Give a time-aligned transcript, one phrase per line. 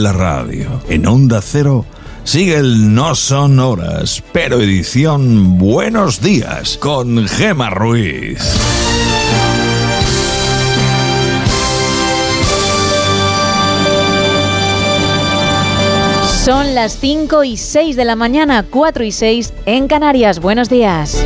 [0.00, 0.80] la radio.
[0.88, 1.84] En Onda Cero
[2.24, 8.38] sigue el No Son Horas, pero edición Buenos Días con Gema Ruiz.
[16.44, 20.40] Son las 5 y 6 de la mañana, 4 y 6 en Canarias.
[20.40, 21.22] Buenos días.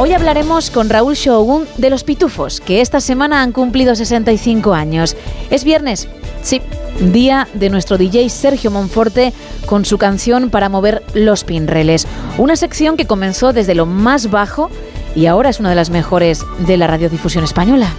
[0.00, 5.16] Hoy hablaremos con Raúl Shogun de los Pitufos, que esta semana han cumplido 65 años.
[5.50, 6.06] Es viernes,
[6.40, 6.62] sí,
[7.00, 9.32] día de nuestro DJ Sergio Monforte
[9.66, 12.06] con su canción para mover los pinreles.
[12.38, 14.70] Una sección que comenzó desde lo más bajo
[15.16, 17.92] y ahora es una de las mejores de la radiodifusión española.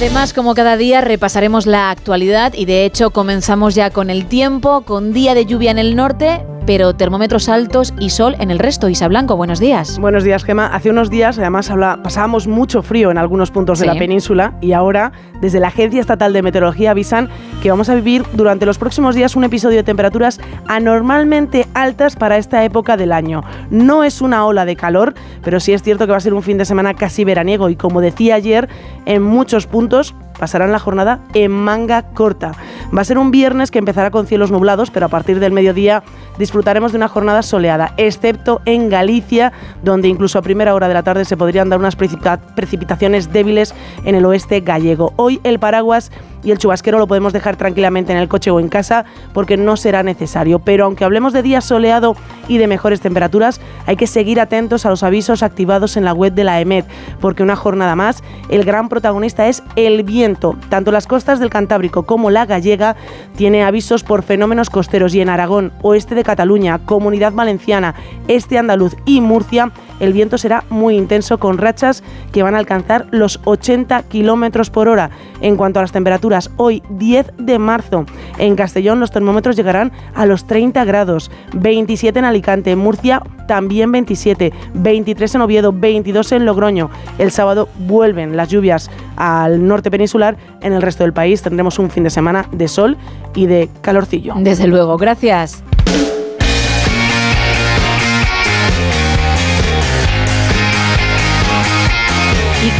[0.00, 4.82] Además, como cada día, repasaremos la actualidad y de hecho comenzamos ya con el tiempo,
[4.82, 8.90] con día de lluvia en el norte, pero termómetros altos y sol en el resto.
[8.90, 9.98] Isa Blanco, buenos días.
[9.98, 10.66] Buenos días, Gema.
[10.66, 14.72] Hace unos días, además, habla, pasábamos mucho frío en algunos puntos de la península y
[14.72, 17.30] ahora, desde la Agencia Estatal de Meteorología, avisan
[17.62, 22.36] que vamos a vivir durante los próximos días un episodio de temperaturas anormalmente altas para
[22.36, 23.44] esta época del año.
[23.70, 26.42] No es una ola de calor, pero sí es cierto que va a ser un
[26.42, 28.68] fin de semana casi veraniego y, como decía ayer,
[29.06, 32.52] en muchos puntos pasarán la jornada en manga corta.
[32.96, 36.02] Va a ser un viernes que empezará con cielos nublados, pero a partir del mediodía
[36.38, 41.02] disfrutaremos de una jornada soleada, excepto en Galicia, donde incluso a primera hora de la
[41.02, 45.12] tarde se podrían dar unas precipitaciones débiles en el oeste gallego.
[45.16, 46.10] Hoy el paraguas
[46.48, 49.04] y el chubasquero lo podemos dejar tranquilamente en el coche o en casa
[49.34, 50.60] porque no será necesario.
[50.60, 52.16] Pero aunque hablemos de día soleado
[52.48, 56.32] y de mejores temperaturas, hay que seguir atentos a los avisos activados en la web
[56.32, 56.86] de la EMED,
[57.20, 60.56] porque una jornada más, el gran protagonista es el viento.
[60.70, 62.96] Tanto las costas del Cantábrico como la gallega
[63.36, 67.94] tiene avisos por fenómenos costeros y en Aragón, oeste de Cataluña, Comunidad Valenciana,
[68.26, 69.70] este andaluz y Murcia,
[70.00, 74.88] el viento será muy intenso con rachas que van a alcanzar los 80 kilómetros por
[74.88, 75.10] hora.
[75.40, 78.04] En cuanto a las temperaturas, hoy 10 de marzo
[78.38, 84.52] en Castellón los termómetros llegarán a los 30 grados, 27 en Alicante, Murcia también 27,
[84.74, 86.90] 23 en Oviedo, 22 en Logroño.
[87.18, 91.90] El sábado vuelven las lluvias al norte peninsular, en el resto del país tendremos un
[91.90, 92.96] fin de semana de sol
[93.34, 94.34] y de calorcillo.
[94.36, 95.64] Desde luego, gracias.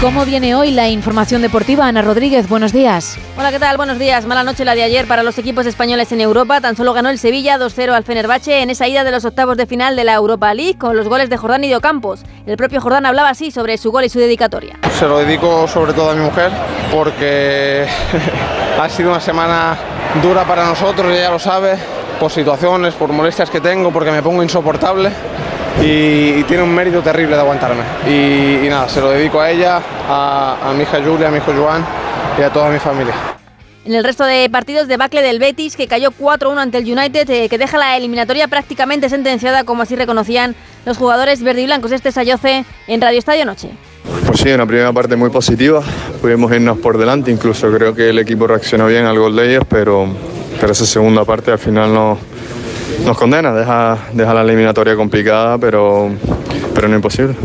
[0.00, 1.86] Cómo viene hoy la información deportiva?
[1.86, 3.18] Ana Rodríguez, buenos días.
[3.36, 3.76] Hola, ¿qué tal?
[3.76, 4.26] Buenos días.
[4.26, 6.60] Mala noche la de ayer para los equipos españoles en Europa.
[6.60, 9.66] Tan solo ganó el Sevilla 2-0 al Fenerbahce en esa ida de los octavos de
[9.66, 12.20] final de la Europa League con los goles de Jordán y de Ocampos.
[12.46, 14.76] El propio Jordán hablaba así sobre su gol y su dedicatoria.
[14.98, 16.52] Se lo dedico sobre todo a mi mujer
[16.92, 17.86] porque
[18.80, 19.76] ha sido una semana
[20.22, 21.76] dura para nosotros, ella lo sabe,
[22.20, 25.10] por situaciones, por molestias que tengo, porque me pongo insoportable
[25.82, 27.82] y, tiene un mérito terrible de aguantarme.
[28.06, 31.84] Y, nada, se lo dedico a ella, a, mi hija Julia, a mi hijo Joan
[32.38, 33.14] y a toda mi familia.
[33.84, 37.30] En el resto de partidos, de debacle del Betis, que cayó 4-1 ante el United,
[37.30, 41.92] eh, que deja la eliminatoria prácticamente sentenciada, como así reconocían los jugadores verde y blancos.
[41.92, 43.70] Este Sayoce en Radio Estadio Noche.
[44.26, 45.82] Pues sí, una primera parte muy positiva,
[46.20, 49.64] pudimos irnos por delante, incluso creo que el equipo reaccionó bien al gol de ellos,
[49.68, 50.06] pero,
[50.60, 52.18] pero esa segunda parte al final no,
[53.04, 56.10] nos condena, deja, deja la eliminatoria complicada, pero,
[56.74, 57.36] pero no imposible.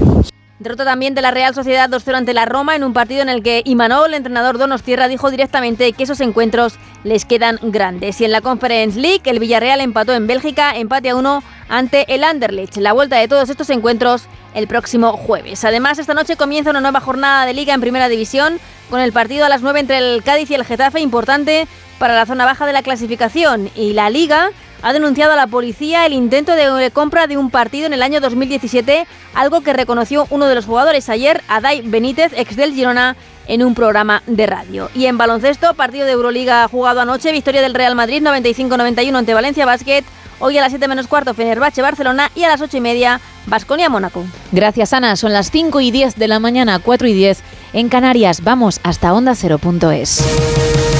[0.63, 3.43] Derrota también de la Real Sociedad 2-0 ante la Roma en un partido en el
[3.43, 8.21] que Imanol, el entrenador Donostierra, dijo directamente que esos encuentros les quedan grandes.
[8.21, 12.23] Y en la Conference League, el Villarreal empató en Bélgica, empate a uno ante el
[12.23, 12.77] Anderlecht.
[12.77, 15.65] La vuelta de todos estos encuentros el próximo jueves.
[15.65, 18.59] Además, esta noche comienza una nueva jornada de liga en Primera División
[18.89, 21.67] con el partido a las 9 entre el Cádiz y el Getafe, importante
[21.99, 23.69] para la zona baja de la clasificación.
[23.75, 24.51] Y la liga
[24.83, 28.19] ha denunciado a la policía el intento de compra de un partido en el año
[28.19, 33.15] 2017, algo que reconoció uno de los jugadores ayer, Adai Benítez, ex del Girona,
[33.47, 34.89] en un programa de radio.
[34.93, 39.65] Y en baloncesto, partido de Euroliga jugado anoche, victoria del Real Madrid 95-91 ante Valencia
[39.65, 40.03] Basket.
[40.39, 43.89] Hoy a las 7 menos cuarto, Fenerbahce Barcelona y a las 8 y media, Basconia
[43.89, 44.25] Mónaco.
[44.51, 45.15] Gracias, Ana.
[45.15, 47.41] Son las 5 y 10 de la mañana, 4 y 10
[47.71, 48.43] en Canarias.
[48.43, 50.92] Vamos hasta onda0.es.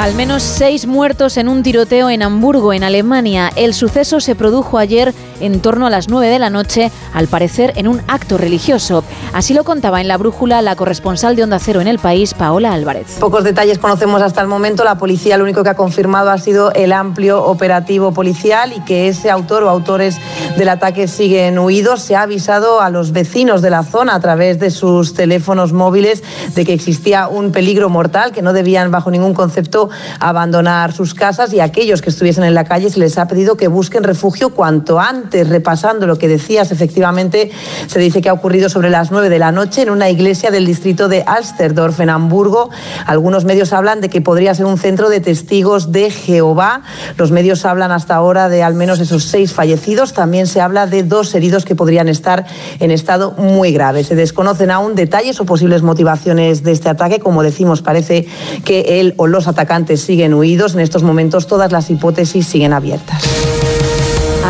[0.00, 3.52] Al menos seis muertos en un tiroteo en Hamburgo, en Alemania.
[3.54, 7.72] El suceso se produjo ayer en torno a las 9 de la noche, al parecer
[7.76, 9.04] en un acto religioso.
[9.32, 12.72] Así lo contaba en la brújula la corresponsal de Onda Cero en el país, Paola
[12.72, 13.16] Álvarez.
[13.20, 14.84] Pocos detalles conocemos hasta el momento.
[14.84, 19.08] La policía lo único que ha confirmado ha sido el amplio operativo policial y que
[19.08, 20.16] ese autor o autores
[20.56, 22.02] del ataque siguen huidos.
[22.02, 26.22] Se ha avisado a los vecinos de la zona a través de sus teléfonos móviles
[26.54, 31.52] de que existía un peligro mortal, que no debían bajo ningún concepto abandonar sus casas
[31.52, 34.50] y a aquellos que estuviesen en la calle se les ha pedido que busquen refugio
[34.50, 35.29] cuanto antes.
[35.30, 37.50] Repasando lo que decías, efectivamente
[37.86, 40.66] se dice que ha ocurrido sobre las 9 de la noche en una iglesia del
[40.66, 42.70] distrito de Alsterdorf, en Hamburgo.
[43.06, 46.82] Algunos medios hablan de que podría ser un centro de testigos de Jehová.
[47.16, 50.12] Los medios hablan hasta ahora de al menos esos seis fallecidos.
[50.12, 52.46] También se habla de dos heridos que podrían estar
[52.80, 54.04] en estado muy grave.
[54.04, 57.20] Se desconocen aún detalles o posibles motivaciones de este ataque.
[57.20, 58.26] Como decimos, parece
[58.64, 60.74] que él o los atacantes siguen huidos.
[60.74, 63.22] En estos momentos todas las hipótesis siguen abiertas.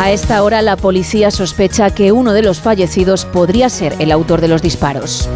[0.01, 4.41] A esta hora la policía sospecha que uno de los fallecidos podría ser el autor
[4.41, 5.29] de los disparos.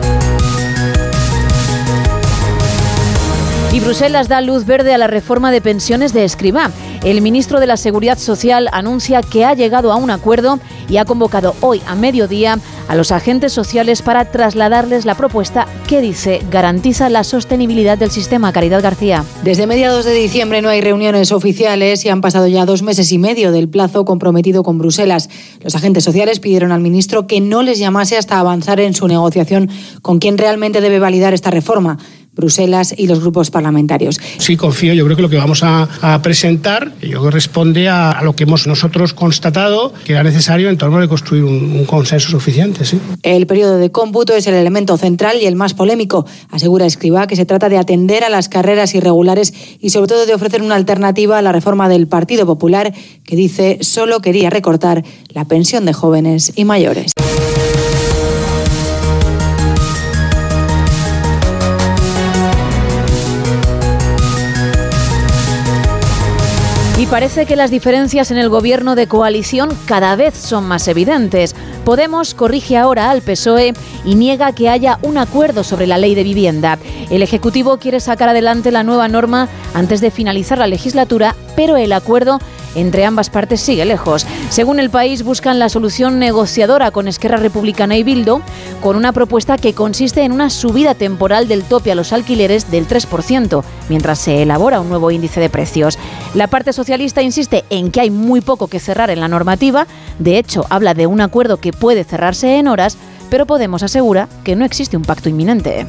[3.75, 6.71] Y Bruselas da luz verde a la reforma de pensiones de Escribá.
[7.03, 11.03] El ministro de la Seguridad Social anuncia que ha llegado a un acuerdo y ha
[11.03, 12.57] convocado hoy a mediodía
[12.87, 18.53] a los agentes sociales para trasladarles la propuesta que dice garantiza la sostenibilidad del sistema.
[18.53, 19.25] Caridad García.
[19.43, 23.17] Desde mediados de diciembre no hay reuniones oficiales y han pasado ya dos meses y
[23.17, 25.29] medio del plazo comprometido con Bruselas.
[25.61, 29.69] Los agentes sociales pidieron al ministro que no les llamase hasta avanzar en su negociación
[30.01, 31.97] con quien realmente debe validar esta reforma.
[32.35, 34.19] Bruselas y los grupos parlamentarios.
[34.37, 34.93] Sí, confío.
[34.93, 35.87] Yo creo que lo que vamos a,
[36.21, 41.07] presentar yo responde a, lo que hemos nosotros constatado que era necesario en torno de
[41.07, 42.85] construir un, consenso suficiente.
[42.85, 42.99] ¿sí?
[43.23, 46.25] El periodo de cómputo es el elemento central y el más polémico.
[46.49, 50.33] Asegura Escribá que se trata de atender a las carreras irregulares y sobre todo de
[50.33, 52.93] ofrecer una alternativa a la reforma del Partido Popular
[53.23, 57.11] que dice solo quería recortar la pensión de jóvenes y mayores.
[67.09, 71.55] Parece que las diferencias en el gobierno de coalición cada vez son más evidentes.
[71.85, 73.73] Podemos corrige ahora al PSOE
[74.03, 76.79] y niega que haya un acuerdo sobre la ley de vivienda.
[77.11, 81.93] El Ejecutivo quiere sacar adelante la nueva norma antes de finalizar la legislatura, pero el
[81.93, 82.39] acuerdo
[82.75, 84.27] entre ambas partes sigue lejos.
[84.49, 88.41] Según el país, buscan la solución negociadora con Esquerra Republicana y Bildo,
[88.81, 92.87] con una propuesta que consiste en una subida temporal del tope a los alquileres del
[92.87, 95.97] 3%, mientras se elabora un nuevo índice de precios.
[96.33, 99.87] La parte socialista insiste en que hay muy poco que cerrar en la normativa,
[100.19, 102.97] de hecho, habla de un acuerdo que puede cerrarse en horas,
[103.29, 105.85] pero Podemos asegura que no existe un pacto inminente.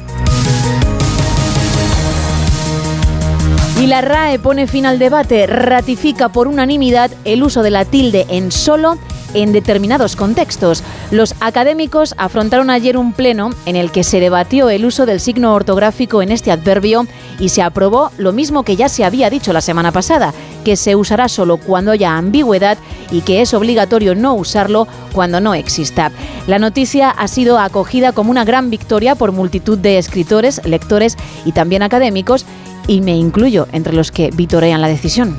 [3.79, 8.25] Y la RAE pone fin al debate, ratifica por unanimidad el uso de la tilde
[8.27, 8.97] en solo
[9.35, 10.83] en determinados contextos.
[11.11, 15.53] Los académicos afrontaron ayer un pleno en el que se debatió el uso del signo
[15.53, 17.05] ortográfico en este adverbio
[17.39, 20.33] y se aprobó lo mismo que ya se había dicho la semana pasada,
[20.65, 22.79] que se usará solo cuando haya ambigüedad
[23.11, 26.11] y que es obligatorio no usarlo cuando no exista.
[26.47, 31.15] La noticia ha sido acogida como una gran victoria por multitud de escritores, lectores
[31.45, 32.45] y también académicos
[32.87, 35.37] y me incluyo entre los que vitorean la decisión.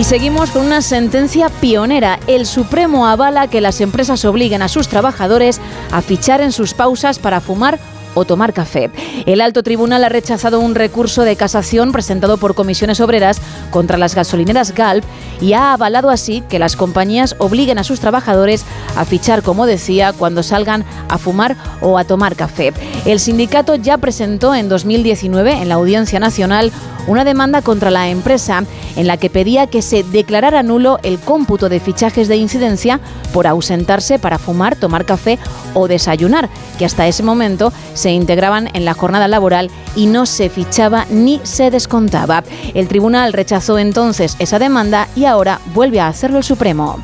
[0.00, 2.18] Y seguimos con una sentencia pionera.
[2.26, 5.60] El Supremo avala que las empresas obliguen a sus trabajadores
[5.92, 7.78] a fichar en sus pausas para fumar
[8.20, 8.90] o tomar café.
[9.26, 14.14] El alto tribunal ha rechazado un recurso de casación presentado por comisiones obreras contra las
[14.14, 15.04] gasolineras Galp
[15.40, 18.64] y ha avalado así que las compañías obliguen a sus trabajadores
[18.96, 22.72] a fichar, como decía, cuando salgan a fumar o a tomar café.
[23.06, 26.72] El sindicato ya presentó en 2019 en la Audiencia Nacional
[27.06, 28.64] una demanda contra la empresa
[28.96, 33.00] en la que pedía que se declarara nulo el cómputo de fichajes de incidencia
[33.32, 35.38] por ausentarse para fumar, tomar café
[35.74, 36.48] o desayunar,
[36.78, 41.40] que hasta ese momento se integraban en la jornada laboral y no se fichaba ni
[41.42, 42.44] se descontaba.
[42.74, 47.00] El tribunal rechazó entonces esa demanda y ahora vuelve a hacerlo el Supremo.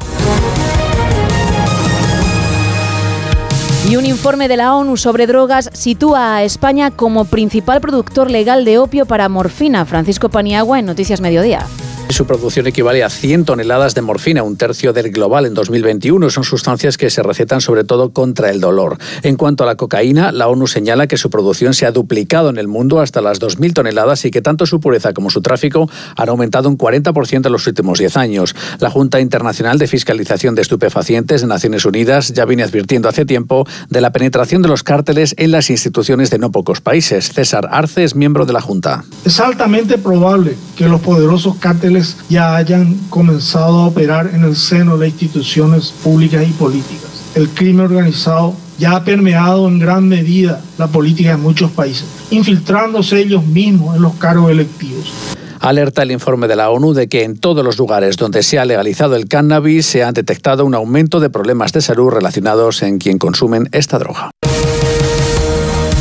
[3.88, 8.64] Y un informe de la ONU sobre drogas sitúa a España como principal productor legal
[8.64, 9.84] de opio para morfina.
[9.84, 11.64] Francisco Paniagua en Noticias Mediodía.
[12.08, 16.30] Su producción equivale a 100 toneladas de morfina, un tercio del global en 2021.
[16.30, 18.96] Son sustancias que se recetan sobre todo contra el dolor.
[19.22, 22.58] En cuanto a la cocaína, la ONU señala que su producción se ha duplicado en
[22.58, 26.28] el mundo hasta las 2.000 toneladas y que tanto su pureza como su tráfico han
[26.28, 28.54] aumentado un 40% en los últimos 10 años.
[28.78, 33.66] La Junta Internacional de Fiscalización de Estupefacientes de Naciones Unidas ya viene advirtiendo hace tiempo
[33.90, 37.32] de la penetración de los cárteles en las instituciones de no pocos países.
[37.32, 39.04] César Arce es miembro de la Junta.
[39.24, 41.95] Es altamente probable que los poderosos cárteles
[42.28, 47.10] ya hayan comenzado a operar en el seno de instituciones públicas y políticas.
[47.34, 53.18] El crimen organizado ya ha permeado en gran medida la política de muchos países, infiltrándose
[53.20, 55.12] ellos mismos en los cargos electivos.
[55.60, 58.64] Alerta el informe de la ONU de que en todos los lugares donde se ha
[58.64, 63.18] legalizado el cannabis se ha detectado un aumento de problemas de salud relacionados en quien
[63.18, 64.30] consumen esta droga.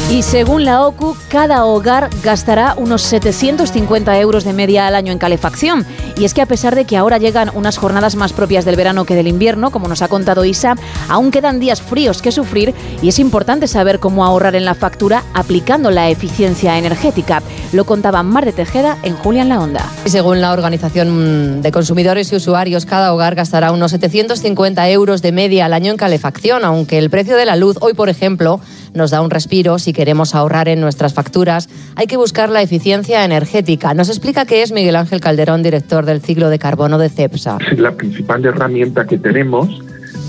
[0.07, 5.17] Y según la OCU, cada hogar gastará unos 750 euros de media al año en
[5.17, 5.83] calefacción.
[6.15, 9.05] Y es que a pesar de que ahora llegan unas jornadas más propias del verano
[9.05, 10.75] que del invierno, como nos ha contado Isa,
[11.09, 15.23] aún quedan días fríos que sufrir y es importante saber cómo ahorrar en la factura
[15.33, 17.41] aplicando la eficiencia energética.
[17.73, 19.89] Lo contaba Mar de Tejeda en Julián La Onda.
[20.05, 25.65] Según la Organización de Consumidores y Usuarios, cada hogar gastará unos 750 euros de media
[25.65, 28.61] al año en calefacción, aunque el precio de la luz hoy, por ejemplo,
[28.95, 29.77] nos da un respiro.
[29.79, 33.93] Si queremos ahorrar en nuestras facturas, hay que buscar la eficiencia energética.
[33.93, 37.57] Nos explica qué es Miguel Ángel Calderón, director del ciclo de carbono de CEPSA.
[37.71, 39.81] Es la principal herramienta que tenemos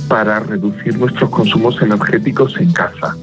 [0.08, 3.16] para reducir nuestros consumos energéticos en casa.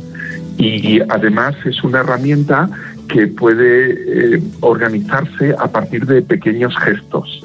[0.58, 2.70] Y además es una herramienta
[3.08, 7.44] que puede eh, organizarse a partir de pequeños gestos.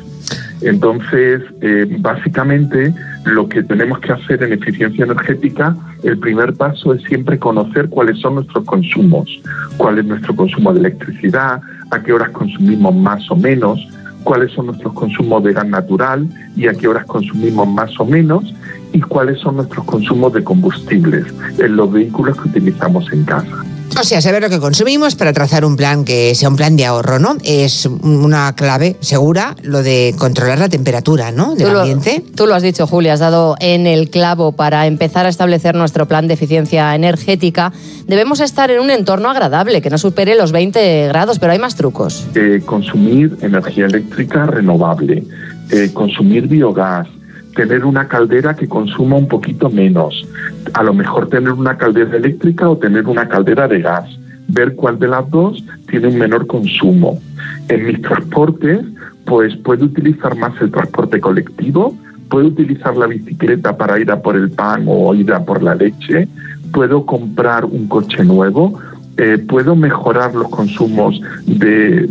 [0.61, 2.93] Entonces, eh, básicamente,
[3.25, 8.19] lo que tenemos que hacer en eficiencia energética, el primer paso es siempre conocer cuáles
[8.21, 9.29] son nuestros consumos,
[9.77, 11.61] cuál es nuestro consumo de electricidad,
[11.91, 13.87] a qué horas consumimos más o menos,
[14.25, 18.55] cuáles son nuestros consumos de gas natural y a qué horas consumimos más o menos,
[18.93, 21.27] y cuáles son nuestros consumos de combustibles
[21.59, 23.65] en los vehículos que utilizamos en casa.
[23.99, 26.87] O sea, saber lo que consumimos para trazar un plan que sea un plan de
[26.87, 27.37] ahorro, ¿no?
[27.43, 31.55] Es una clave segura lo de controlar la temperatura, ¿no?
[31.55, 32.23] Del ambiente.
[32.35, 36.07] tú lo has dicho, Julia, has dado en el clavo para empezar a establecer nuestro
[36.07, 37.73] plan de eficiencia energética.
[38.07, 41.75] Debemos estar en un entorno agradable, que no supere los 20 grados, pero hay más
[41.75, 42.27] trucos.
[42.35, 45.25] Eh, consumir energía eléctrica renovable,
[45.71, 47.09] eh, consumir biogás,
[47.55, 50.27] tener una caldera que consuma un poquito menos,
[50.75, 54.09] a lo mejor tener una caldera eléctrica o tener una caldera de gas,
[54.49, 57.21] ver cuál de las dos tiene un menor consumo.
[57.69, 58.81] En mis transportes,
[59.25, 61.95] pues puedo utilizar más el transporte colectivo,
[62.29, 65.75] puedo utilizar la bicicleta para ir a por el pan o ir a por la
[65.75, 66.29] leche,
[66.73, 68.79] puedo comprar un coche nuevo,
[69.17, 72.07] eh, puedo mejorar los consumos de,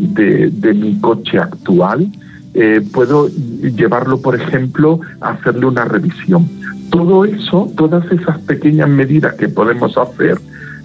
[0.52, 2.10] de mi coche actual
[2.60, 6.50] eh, puedo llevarlo, por ejemplo, a hacerle una revisión.
[6.90, 10.40] Todo eso, todas esas pequeñas medidas que podemos hacer,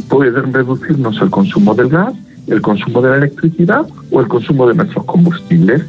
[0.07, 2.13] pueden reducirnos el consumo del gas,
[2.47, 5.83] el consumo de la electricidad o el consumo de nuestros combustibles.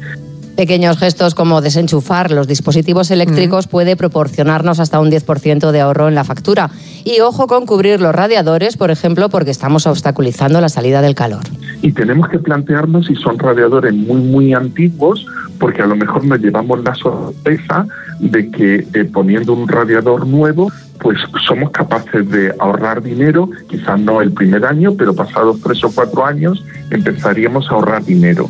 [0.56, 6.14] Pequeños gestos como desenchufar los dispositivos eléctricos puede proporcionarnos hasta un 10% de ahorro en
[6.14, 6.70] la factura.
[7.02, 11.42] Y ojo con cubrir los radiadores, por ejemplo, porque estamos obstaculizando la salida del calor.
[11.82, 15.26] Y tenemos que plantearnos si son radiadores muy, muy antiguos,
[15.58, 17.86] porque a lo mejor nos llevamos la sorpresa
[18.20, 20.70] de que eh, poniendo un radiador nuevo
[21.00, 25.90] pues somos capaces de ahorrar dinero, quizás no el primer año, pero pasados tres o
[25.92, 28.48] cuatro años empezaríamos a ahorrar dinero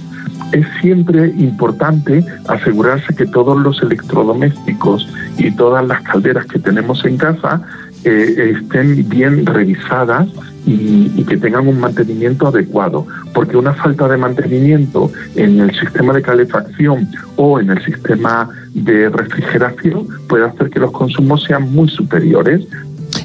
[0.53, 7.17] es siempre importante asegurarse que todos los electrodomésticos y todas las calderas que tenemos en
[7.17, 7.63] casa
[8.05, 10.29] eh, estén bien revisadas
[10.67, 16.13] y, y, que tengan un mantenimiento adecuado, porque una falta de mantenimiento en el sistema
[16.15, 21.89] de calefacción o en el sistema de refrigeración puede hacer que los consumos sean muy
[21.89, 22.67] superiores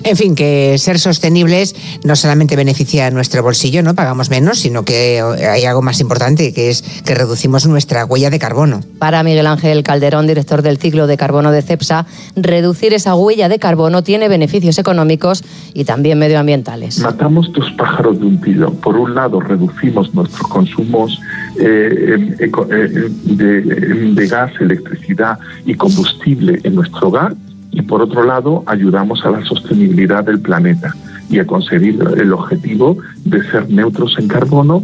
[0.04, 4.84] en fin, que ser sostenibles no solamente beneficia a nuestro bolsillo, no pagamos menos, sino
[4.84, 8.82] que hay algo más importante, que es que reducimos nuestra huella de carbono.
[9.00, 13.60] Para Miguel Ángel Calderón, director del ciclo de carbono de CEPSA, reducir esa huella de
[13.60, 17.00] carbono tiene beneficios económicos y también medioambientales.
[17.00, 18.74] Matamos dos pájaros de un tiro.
[18.74, 21.20] Por un lado, reducimos nuestros consumos
[21.60, 27.36] eh, eh, de gas, electricidad y combustible en nuestro hogar
[27.80, 30.94] y por otro lado ayudamos a la sostenibilidad del planeta
[31.30, 34.84] y a conseguir el objetivo de ser neutros en carbono.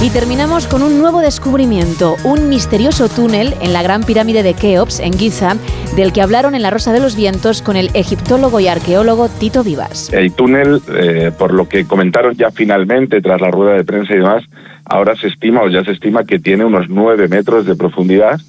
[0.00, 5.00] Y terminamos con un nuevo descubrimiento, un misterioso túnel en la gran pirámide de Keops,
[5.00, 5.56] en Giza,
[5.96, 9.64] del que hablaron en La Rosa de los Vientos con el egiptólogo y arqueólogo Tito
[9.64, 10.12] Vivas.
[10.12, 14.18] El túnel, eh, por lo que comentaron ya finalmente tras la rueda de prensa y
[14.18, 14.44] demás,
[14.84, 18.40] ahora se estima o ya se estima que tiene unos nueve metros de profundidad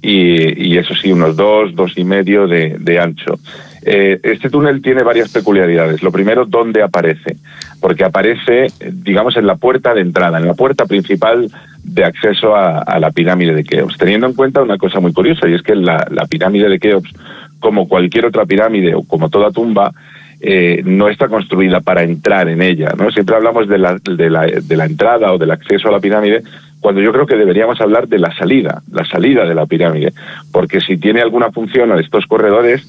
[0.00, 3.38] y, eso sí, unos dos, dos y medio de, de ancho.
[3.84, 6.02] Eh, este túnel tiene varias peculiaridades.
[6.02, 7.36] Lo primero, ¿dónde aparece?
[7.80, 11.50] Porque aparece, digamos, en la puerta de entrada, en la puerta principal
[11.82, 15.54] de acceso a, la pirámide de Keops, teniendo en cuenta una cosa muy curiosa, y
[15.54, 17.12] es que la, pirámide de Keops,
[17.58, 19.92] como cualquier otra pirámide o como toda tumba,
[20.40, 22.92] eh, no está construida para entrar en ella.
[22.96, 23.10] ¿no?
[23.10, 26.42] Siempre hablamos de la, de, la, de la entrada o del acceso a la pirámide
[26.82, 30.12] cuando yo creo que deberíamos hablar de la salida, la salida de la pirámide,
[30.50, 32.86] porque si tiene alguna función a estos corredores,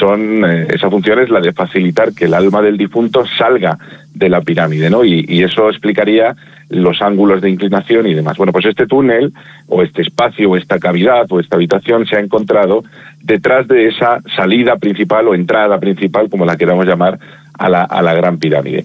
[0.00, 3.78] son eh, esa función es la de facilitar que el alma del difunto salga
[4.12, 5.04] de la pirámide, ¿no?
[5.04, 6.34] Y, y, eso explicaría
[6.68, 8.36] los ángulos de inclinación y demás.
[8.36, 9.32] Bueno, pues este túnel
[9.68, 12.82] o este espacio o esta cavidad o esta habitación se ha encontrado
[13.28, 17.18] detrás de esa salida principal o entrada principal, como la queramos llamar,
[17.58, 18.84] a la, a la gran pirámide.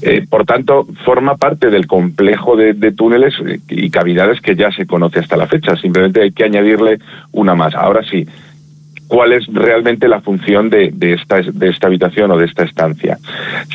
[0.00, 3.34] Eh, por tanto, forma parte del complejo de, túneles
[3.68, 5.76] y cavidades que ya se conoce hasta la fecha.
[5.76, 6.98] Simplemente hay que añadirle
[7.32, 7.74] una más.
[7.74, 8.26] Ahora sí,
[9.06, 13.18] ¿cuál es realmente la función de, esta, de esta habitación o de esta estancia?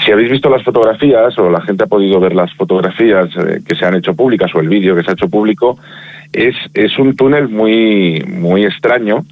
[0.03, 3.75] Si habéis visto las fotografías o la gente ha podido ver las fotografías eh, que
[3.75, 5.77] se han hecho públicas o el vídeo que se ha hecho público,
[6.33, 9.25] es, es un túnel muy, muy extraño,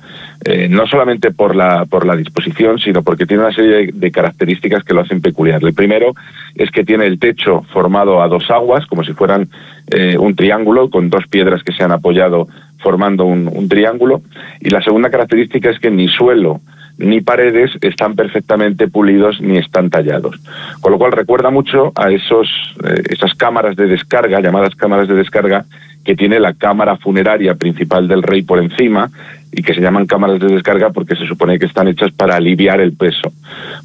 [0.43, 4.83] eh, no solamente por la, por la disposición, sino porque tiene una serie de, características
[4.83, 5.63] que lo hacen peculiar.
[5.63, 6.13] El primero
[6.55, 9.49] es que tiene el techo formado a dos aguas, como si fueran
[9.91, 12.47] eh, un triángulo, con dos piedras que se han apoyado
[12.79, 14.21] formando un, un triángulo.
[14.59, 16.61] Y la segunda característica es que ni suelo
[16.97, 20.39] ni paredes están perfectamente pulidos ni están tallados.
[20.81, 22.47] Con lo cual recuerda mucho a esos,
[22.83, 25.65] eh, esas cámaras de descarga, llamadas cámaras de descarga,
[26.03, 29.09] que tiene la cámara funeraria principal del rey por encima
[29.51, 32.79] y que se llaman cámaras de descarga porque se supone que están hechas para aliviar
[32.79, 33.33] el peso.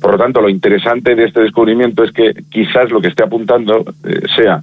[0.01, 3.85] Por lo tanto, lo interesante de este descubrimiento es que quizás lo que esté apuntando
[4.05, 4.63] eh, sea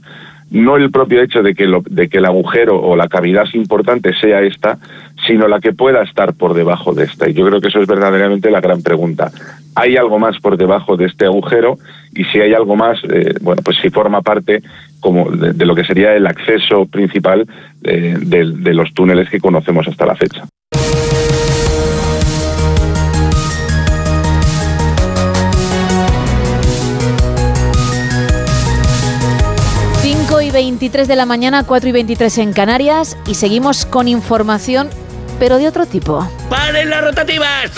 [0.49, 4.13] no el propio hecho de que, lo, de que el agujero o la cavidad importante
[4.13, 4.77] sea esta,
[5.25, 7.29] sino la que pueda estar por debajo de esta.
[7.29, 9.31] Y yo creo que eso es verdaderamente la gran pregunta.
[9.75, 11.77] ¿Hay algo más por debajo de este agujero?
[12.13, 14.61] Y si hay algo más, eh, bueno, pues si forma parte
[14.99, 17.45] como de, lo que sería el acceso principal
[17.83, 20.47] eh, de los túneles que conocemos hasta la fecha.
[30.57, 34.89] 23 de la mañana, 4 y 23 en Canarias y seguimos con información,
[35.39, 36.27] pero de otro tipo.
[36.49, 37.71] ¡Paren las rotativas!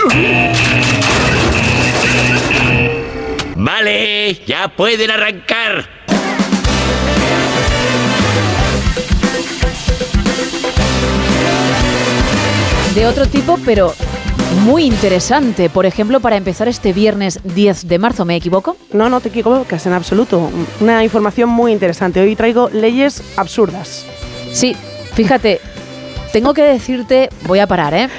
[3.56, 5.90] Vale, ya pueden arrancar.
[12.96, 13.94] De otro tipo, pero
[14.64, 15.70] muy interesante.
[15.70, 18.78] Por ejemplo, para empezar este viernes 10 de marzo, ¿me equivoco?
[18.94, 20.50] No, no te equivocas en absoluto.
[20.80, 22.20] Una información muy interesante.
[22.20, 24.06] Hoy traigo leyes absurdas.
[24.52, 24.76] Sí,
[25.14, 25.62] fíjate,
[26.32, 28.10] tengo que decirte, voy a parar, ¿eh?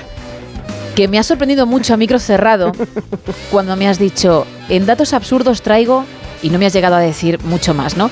[0.95, 2.73] Que me ha sorprendido mucho a micro cerrado
[3.51, 6.05] cuando me has dicho, en datos absurdos traigo,
[6.43, 8.11] y no me has llegado a decir mucho más, ¿no?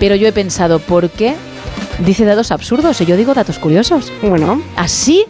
[0.00, 1.34] Pero yo he pensado, ¿por qué
[1.98, 4.12] dice datos absurdos y yo digo datos curiosos?
[4.22, 4.62] Bueno.
[4.76, 5.24] Así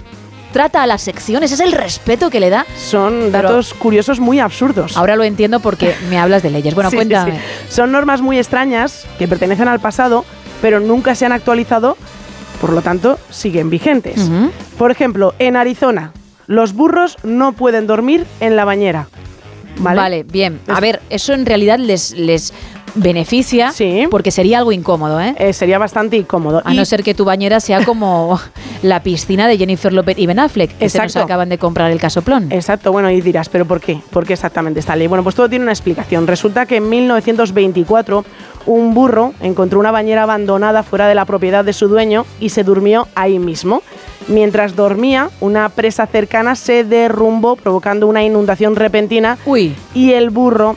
[0.52, 2.66] trata a las secciones, es el respeto que le da.
[2.76, 4.96] Son datos curiosos muy absurdos.
[4.96, 6.74] Ahora lo entiendo porque me hablas de leyes.
[6.74, 7.40] Bueno, cuéntame.
[7.68, 10.24] Son normas muy extrañas que pertenecen al pasado,
[10.62, 11.96] pero nunca se han actualizado,
[12.60, 14.30] por lo tanto, siguen vigentes.
[14.76, 16.12] Por ejemplo, en Arizona,
[16.46, 19.08] los burros no pueden dormir en la bañera.
[19.78, 20.60] Vale, bien.
[20.66, 22.52] A ver, eso en realidad les, les
[22.94, 23.72] beneficia
[24.10, 25.34] porque sería algo incómodo, ¿eh?
[25.38, 25.52] ¿eh?
[25.52, 26.62] sería bastante incómodo.
[26.64, 28.40] A no ser que tu bañera sea como
[28.82, 32.00] la piscina de Jennifer Lopez y Ben Affleck, que se nos acaban de comprar el
[32.00, 32.50] casoplón.
[32.50, 34.00] Exacto, bueno, y dirás, ¿pero por qué?
[34.10, 35.06] ¿Por qué exactamente esta ley?
[35.06, 36.26] Bueno, pues todo tiene una explicación.
[36.26, 38.24] Resulta que en 1924
[38.68, 42.64] un burro encontró una bañera abandonada fuera de la propiedad de su dueño y se
[42.64, 43.82] durmió ahí mismo.
[44.28, 49.74] Mientras dormía, una presa cercana se derrumbó provocando una inundación repentina Uy.
[49.94, 50.76] y el burro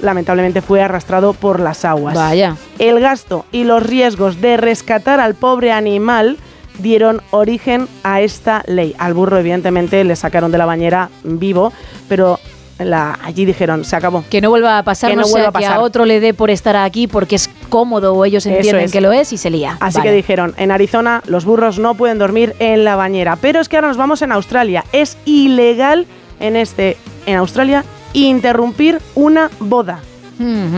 [0.00, 2.14] lamentablemente fue arrastrado por las aguas.
[2.14, 2.56] Vaya.
[2.78, 6.36] El gasto y los riesgos de rescatar al pobre animal
[6.78, 8.94] dieron origen a esta ley.
[8.98, 11.72] Al burro, evidentemente, le sacaron de la bañera vivo,
[12.08, 12.38] pero
[12.84, 14.24] la, allí dijeron, se acabó.
[14.30, 16.50] Que no vuelva a pasar, que no, sea a que a otro le dé por
[16.50, 19.76] estar aquí porque es cómodo o ellos entienden que lo es y se lía.
[19.80, 23.36] Así que dijeron, en Arizona los burros no pueden dormir en la bañera.
[23.36, 24.84] Pero es que ahora nos vamos en Australia.
[24.92, 26.06] Es ilegal
[26.40, 30.00] en este, en Australia, interrumpir una boda.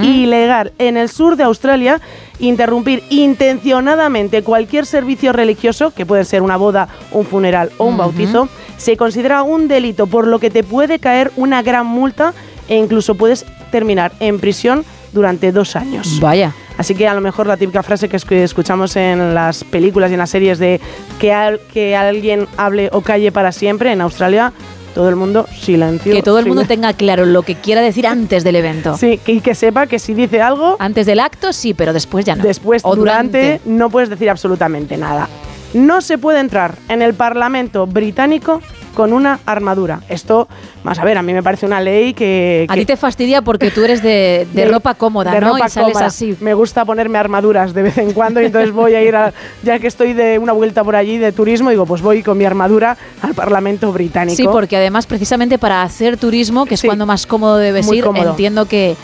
[0.03, 2.01] Ilegal en el sur de Australia
[2.39, 8.49] interrumpir intencionadamente cualquier servicio religioso, que puede ser una boda, un funeral o un bautizo,
[8.77, 12.35] se considera un delito, por lo que te puede caer una gran multa
[12.69, 16.19] e incluso puedes terminar en prisión durante dos años.
[16.21, 16.53] Vaya.
[16.79, 20.19] Así que a lo mejor la típica frase que escuchamos en las películas y en
[20.19, 20.81] las series de
[21.21, 24.53] que, que alguien hable o calle para siempre en Australia
[24.93, 26.13] todo el mundo silencio.
[26.13, 28.97] Que todo el mundo tenga claro lo que quiera decir antes del evento.
[28.97, 30.77] Sí, y que sepa que si dice algo...
[30.79, 32.45] Antes del acto sí, pero después ya no.
[32.45, 35.29] Después, o durante, no puedes decir absolutamente nada.
[35.75, 38.61] No se puede entrar en el Parlamento británico
[38.95, 40.01] con una armadura.
[40.09, 40.49] Esto,
[40.85, 42.67] más a ver, a mí me parece una ley que...
[42.69, 45.53] A ti te fastidia porque tú eres de, ropa cómoda, de ¿no?
[45.53, 46.07] Ropa cómoda.
[46.07, 46.37] así.
[46.41, 49.79] Me gusta ponerme armaduras de vez en cuando y entonces voy a ir, a, ya
[49.79, 52.97] que estoy de una vuelta por allí de turismo, digo, pues voy con mi armadura
[53.23, 54.37] al Parlamento británico.
[54.37, 58.67] Sí, porque además precisamente para hacer turismo, que es cuando más cómodo debes ir, entiendo
[58.67, 58.97] que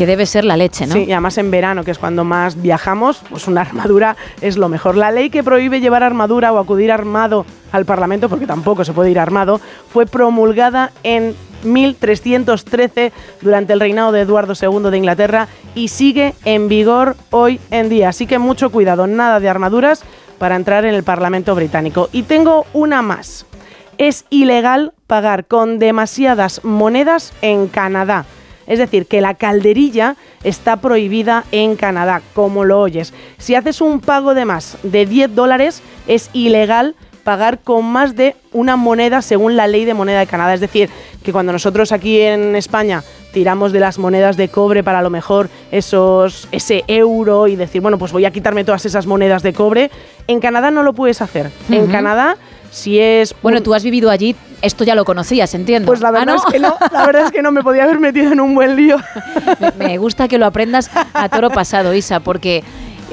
[0.00, 0.94] que debe ser la leche, ¿no?
[0.94, 4.70] Sí, y además en verano, que es cuando más viajamos, pues una armadura es lo
[4.70, 4.96] mejor.
[4.96, 9.10] La ley que prohíbe llevar armadura o acudir armado al Parlamento, porque tampoco se puede
[9.10, 9.60] ir armado,
[9.92, 16.68] fue promulgada en 1313 durante el reinado de Eduardo II de Inglaterra y sigue en
[16.68, 18.08] vigor hoy en día.
[18.08, 20.02] Así que mucho cuidado, nada de armaduras
[20.38, 22.08] para entrar en el Parlamento británico.
[22.10, 23.44] Y tengo una más.
[23.98, 28.24] Es ilegal pagar con demasiadas monedas en Canadá.
[28.66, 33.12] Es decir, que la calderilla está prohibida en Canadá, como lo oyes.
[33.38, 38.34] Si haces un pago de más de 10 dólares, es ilegal pagar con más de
[38.52, 40.54] una moneda según la ley de moneda de Canadá.
[40.54, 40.90] Es decir,
[41.22, 45.10] que cuando nosotros aquí en España tiramos de las monedas de cobre para a lo
[45.10, 49.52] mejor esos, ese euro y decir, bueno, pues voy a quitarme todas esas monedas de
[49.52, 49.90] cobre,
[50.26, 51.50] en Canadá no lo puedes hacer.
[51.70, 52.36] En Canadá
[52.70, 53.34] si es...
[53.42, 55.86] Bueno, tú has vivido allí, esto ya lo conocías, entiendo.
[55.86, 58.00] Pues la ¿Ah, verdad, es que no, la verdad es que no me podía haber
[58.00, 58.96] metido en un buen lío.
[59.78, 62.62] me gusta que lo aprendas a toro pasado, Isa, porque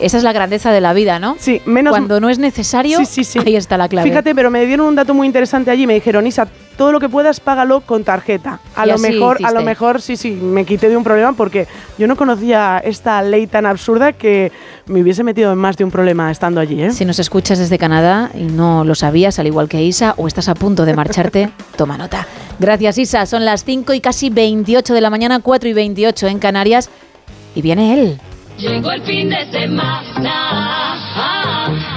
[0.02, 1.36] esa es la grandeza de la vida, ¿no?
[1.39, 1.91] Sí, menos.
[1.91, 4.10] Cuando no es necesario, sí, sí, ahí está la clave.
[4.10, 5.88] Fíjate, pero me dieron un dato muy interesante allí.
[5.88, 8.60] Me dijeron, Isa, todo lo que puedas, págalo con tarjeta.
[8.76, 12.08] A lo mejor, a lo mejor, sí, sí, me quité de un problema porque yo
[12.08, 14.52] no conocía esta ley tan absurda que
[14.86, 16.82] me hubiese metido en más de un problema estando allí.
[16.82, 16.92] ¿eh?
[16.92, 20.48] Si nos escuchas desde Canadá y no lo sabías, al igual que Isa, o estás
[20.48, 22.28] a punto de marcharte, toma nota.
[22.60, 23.26] Gracias, Isa.
[23.26, 26.90] Son las 5 y casi 28 de la mañana, 4 y 28 en Canarias.
[27.56, 28.20] Y viene él.
[28.58, 30.34] Llegó el fin de semana,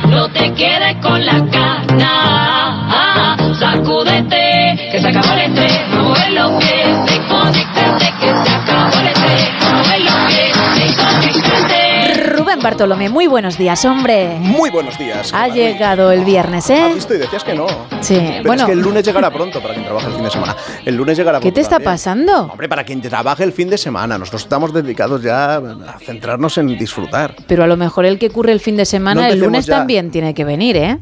[0.09, 4.50] no te quedes con la cana, sacúdete,
[4.90, 9.99] que se acabó el estrés, mueve lo que, desconectate, que se acabó el estrés, mueve
[10.01, 12.31] lo que, desconectate.
[12.37, 14.37] Rubén Bartolomé, muy buenos días, hombre.
[14.40, 15.33] Muy buenos días.
[15.35, 16.81] Ha llegado el viernes, ¿eh?
[16.83, 17.66] ¿Has visto y decías que no.
[18.01, 18.62] Sí, Pero bueno.
[18.62, 20.57] es que el lunes llegará pronto para quien trabaje el fin de semana.
[20.85, 21.55] El lunes llegará ¿Qué pronto.
[21.55, 21.93] te está también.
[21.93, 22.43] pasando?
[22.45, 24.19] Hombre, para quien trabaje el fin de semana.
[24.19, 27.35] Nosotros estamos dedicados ya a centrarnos en disfrutar.
[27.47, 29.77] Pero a lo mejor el que curre el fin de semana, No el lunes ya.
[29.79, 30.99] también tiene que venir, ¿eh?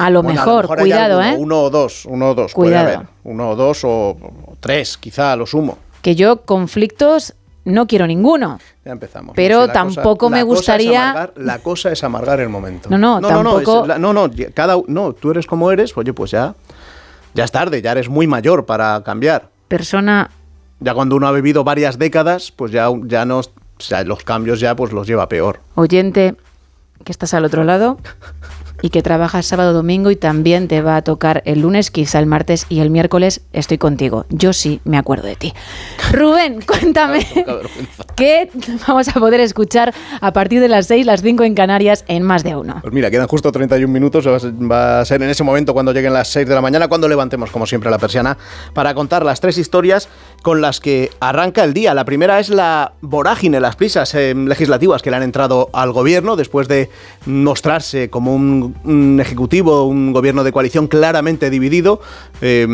[0.00, 1.42] A lo Bueno, mejor, cuidado, alguno, ¿eh?
[1.42, 2.54] Uno o dos, uno o dos.
[2.54, 2.84] Cuidado.
[2.84, 3.08] Puede haber.
[3.24, 5.76] Uno o dos o, o tres, quizá a lo sumo.
[6.02, 7.34] Que yo conflictos
[7.66, 8.58] no quiero ninguno.
[8.84, 9.34] Ya empezamos.
[9.36, 12.88] Pero tampoco cosa- me gustaría- amargar- la cosa es amargar el momento.
[12.88, 16.14] No, no, no, tampoco- es la- no, no, cada, no, tú eres como eres, oye,
[16.14, 16.54] pues ya,
[17.34, 19.48] ya es tarde, ya eres muy mayor para cambiar.
[19.68, 20.30] Persona
[20.82, 23.44] Ya cuando uno ha vivido varias décadas, pues ya, ya no, o
[23.78, 25.60] sea, los cambios ya pues los lleva peor.
[25.74, 26.36] oyente
[27.04, 27.98] que estás al otro lado
[28.82, 32.26] y que trabajas sábado domingo y también te va a tocar el lunes, quizá el
[32.26, 34.26] martes y el miércoles estoy contigo.
[34.30, 35.52] Yo sí me acuerdo de ti.
[36.12, 37.26] Rubén, cuéntame
[38.16, 38.50] qué
[38.86, 42.42] vamos a poder escuchar a partir de las 6, las 5 en Canarias en más
[42.42, 42.78] de uno.
[42.82, 46.28] Pues mira, quedan justo 31 minutos, va a ser- en ese momento cuando lleguen las
[46.28, 48.36] 6 de la mañana, cuando levantemos como siempre la persiana,
[48.74, 50.08] para contar las tres historias
[50.42, 51.92] con las que arranca el día.
[51.94, 56.36] La primera es la vorágine, las prisas eh, legislativas que le han entrado al gobierno
[56.36, 56.88] después de
[57.26, 62.00] mostrarse como un, un ejecutivo, un gobierno de coalición claramente dividido,
[62.40, 62.66] eh,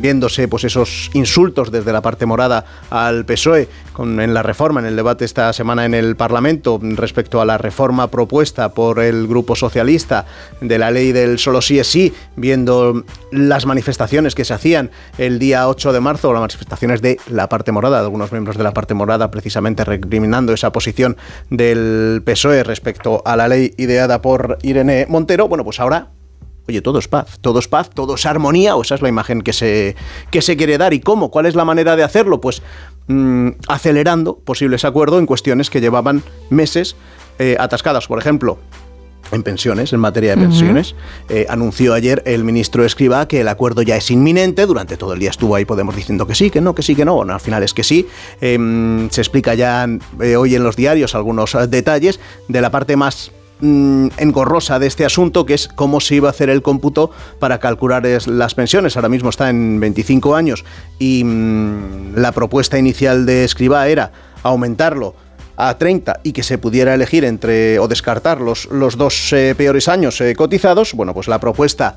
[0.00, 3.68] viéndose pues esos insultos desde la parte morada al PSOE
[3.98, 8.08] en la reforma, en el debate esta semana en el Parlamento respecto a la reforma
[8.08, 10.24] propuesta por el Grupo Socialista
[10.60, 15.38] de la ley del solo sí es sí, viendo las manifestaciones que se hacían el
[15.38, 18.72] día 8 de marzo, las manifestaciones de la parte morada, de algunos miembros de la
[18.72, 21.16] parte morada, precisamente recriminando esa posición
[21.50, 26.10] del PSOE respecto a la ley ideada por Irene Montero, bueno, pues ahora
[26.68, 29.40] Oye, todo es paz, todo es paz, todo es armonía, o esa es la imagen
[29.40, 29.96] que se,
[30.30, 30.92] que se quiere dar.
[30.92, 31.30] ¿Y cómo?
[31.30, 32.42] ¿Cuál es la manera de hacerlo?
[32.42, 32.60] Pues
[33.06, 36.94] mm, acelerando posibles acuerdos en cuestiones que llevaban meses
[37.38, 38.06] eh, atascadas.
[38.06, 38.58] Por ejemplo,
[39.32, 40.94] en pensiones, en materia de pensiones.
[41.30, 44.66] Eh, anunció ayer el ministro Escriba que el acuerdo ya es inminente.
[44.66, 47.06] Durante todo el día estuvo ahí Podemos diciendo que sí, que no, que sí, que
[47.06, 47.14] no.
[47.14, 48.06] Bueno, al final es que sí.
[48.42, 49.86] Em, se explica ya
[50.20, 55.04] eh, hoy en los diarios algunos detalles de la parte más mm, engorrosa de este
[55.04, 58.96] asunto, que es cómo se iba a hacer el cómputo para calcular las pensiones.
[58.96, 60.64] Ahora mismo está en 25 años
[60.98, 65.14] y mm, la propuesta inicial de Escribá era aumentarlo
[65.56, 69.88] a 30 y que se pudiera elegir entre o descartar los, los dos eh, peores
[69.88, 71.96] años eh, cotizados, bueno, pues la propuesta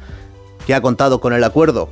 [0.66, 1.90] que ha contado con el acuerdo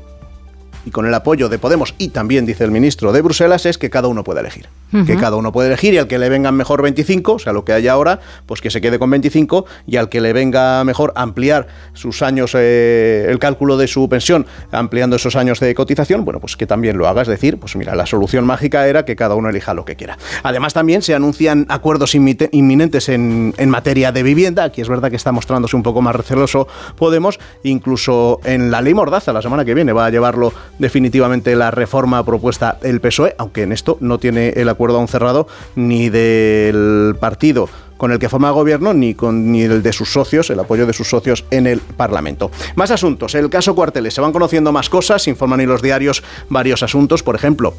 [0.86, 3.90] y con el apoyo de Podemos y también dice el ministro de Bruselas es que
[3.90, 4.68] cada uno puede elegir.
[5.06, 7.64] Que cada uno puede elegir y al que le vengan mejor 25, o sea, lo
[7.64, 11.14] que haya ahora, pues que se quede con 25 y al que le venga mejor
[11.16, 16.40] ampliar sus años, eh, el cálculo de su pensión, ampliando esos años de cotización, bueno,
[16.40, 17.22] pues que también lo haga.
[17.22, 20.18] Es decir, pues mira, la solución mágica era que cada uno elija lo que quiera.
[20.42, 24.64] Además, también se anuncian acuerdos inminentes en, en materia de vivienda.
[24.64, 28.94] Aquí es verdad que está mostrándose un poco más receloso Podemos, incluso en la ley
[28.94, 33.64] Mordaza, la semana que viene va a llevarlo definitivamente la reforma propuesta el PSOE, aunque
[33.64, 38.50] en esto no tiene el acuerdo aún cerrado ni del partido con el que forma
[38.52, 41.80] gobierno ni con ni el de sus socios, el apoyo de sus socios en el
[41.82, 42.50] Parlamento.
[42.76, 43.36] Más asuntos.
[43.36, 44.14] El caso Cuarteles.
[44.14, 47.22] Se van conociendo más cosas, informan en los diarios varios asuntos.
[47.24, 47.74] Por ejemplo,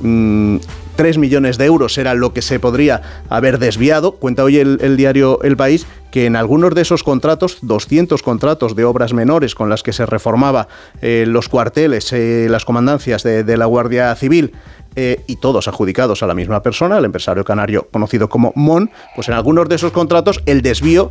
[0.00, 0.56] mm,
[0.96, 4.12] 3 millones de euros era lo que se podría haber desviado.
[4.12, 8.84] Cuenta hoy el, diario El País que en algunos de esos contratos, 200 contratos de
[8.84, 10.68] obras menores con las que se reformaba
[11.02, 14.52] eh, los cuarteles, eh, las comandancias de, de la Guardia Civil,
[14.96, 19.26] eh, y todos adjudicados a la misma persona, el empresario canario conocido como Mon, pues
[19.26, 21.10] en algunos de esos contratos el desvío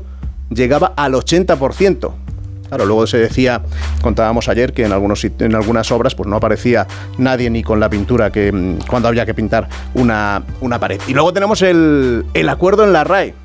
[0.49, 2.22] llegaba al 80%.
[2.73, 3.61] Claro, luego se decía,
[4.01, 6.87] contábamos ayer que en, algunos, en algunas obras pues no aparecía
[7.19, 10.99] nadie ni con la pintura que mm, cuando había que pintar una, una pared.
[11.07, 13.35] Y luego tenemos el, el acuerdo en la RAE.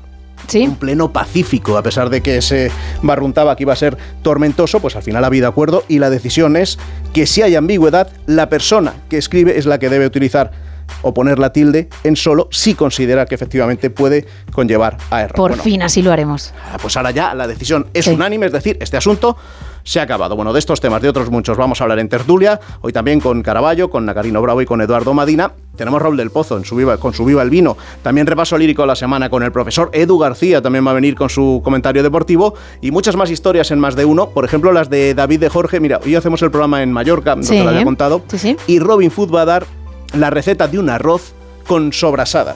[0.55, 2.71] Un pleno pacífico, a pesar de que se
[3.03, 6.57] barruntaba que iba a ser tormentoso, pues al final ha habido acuerdo y la decisión
[6.57, 6.79] es
[7.13, 10.49] que si hay ambigüedad, la persona que escribe es la que debe utilizar
[11.01, 15.35] o poner la tilde en solo si considera que efectivamente puede conllevar a error.
[15.35, 16.53] Por Bueno, fin así lo haremos.
[16.81, 19.37] Pues ahora ya la decisión es unánime, es decir, este asunto
[19.83, 20.35] se ha acabado.
[20.35, 23.41] Bueno, de estos temas, de otros muchos, vamos a hablar en tertulia, hoy también con
[23.41, 25.51] Caraballo, con Nacarino Bravo y con Eduardo Madina.
[25.77, 27.77] Tenemos Raúl del Pozo en su viva, con su Viva el Vino.
[28.03, 31.29] También repaso lírico la semana con el profesor Edu García, también va a venir con
[31.29, 34.29] su comentario deportivo y muchas más historias en más de uno.
[34.29, 35.79] Por ejemplo, las de David de Jorge.
[35.79, 37.57] Mira, hoy hacemos el programa en Mallorca, no Sí.
[37.57, 38.21] te lo había contado.
[38.67, 39.65] Y Robin Food va a dar
[40.13, 41.33] la receta de un arroz
[41.67, 42.55] con sobrasada.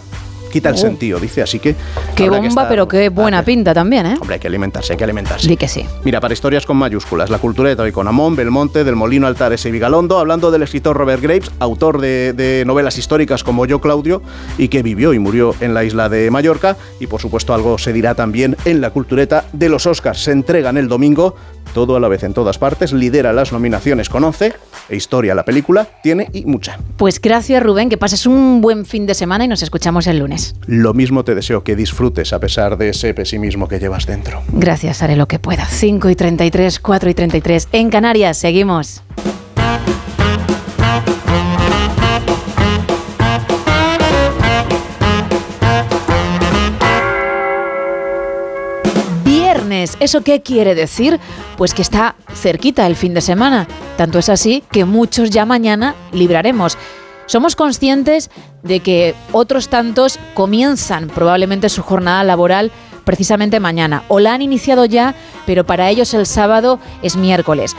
[0.53, 1.73] Quita el sentido, dice, así que...
[2.15, 4.15] Qué que bomba, estar- pero qué buena pinta también, ¿eh?
[4.21, 5.47] Hombre, hay que alimentarse, hay que alimentarse.
[5.47, 5.83] Di que sí.
[6.03, 9.71] Mira, para historias con mayúsculas, la cultureta hoy con Amón, Belmonte, del Molino, Altares y
[9.71, 14.21] Vigalondo, hablando del escritor Robert Graves, autor de, de novelas históricas como Yo Claudio,
[14.59, 17.91] y que vivió y murió en la isla de Mallorca, y por supuesto algo se
[17.91, 20.19] dirá también en la cultureta de los Oscars.
[20.23, 21.35] Se entregan el domingo,
[21.73, 24.53] todo a la vez en todas partes, lidera las nominaciones con 11,
[24.89, 26.77] e historia la película tiene y mucha.
[26.97, 30.42] Pues gracias, Rubén, que pases un buen fin de semana y nos escuchamos el lunes.
[30.65, 34.41] Lo mismo te deseo que disfrutes a pesar de ese pesimismo que llevas dentro.
[34.49, 35.65] Gracias, haré lo que pueda.
[35.65, 37.67] 5 y 33, 4 y 33.
[37.71, 39.01] En Canarias, seguimos.
[49.23, 51.19] Viernes, ¿eso qué quiere decir?
[51.58, 53.67] Pues que está cerquita el fin de semana.
[53.97, 56.77] Tanto es así que muchos ya mañana libraremos.
[57.34, 58.30] Somos conscientes
[58.62, 62.72] de que otros tantos comienzan probablemente su jornada laboral
[63.06, 65.15] precisamente mañana o la han iniciado ya,
[65.48, 67.76] pero para ellos el sábado es miércoles.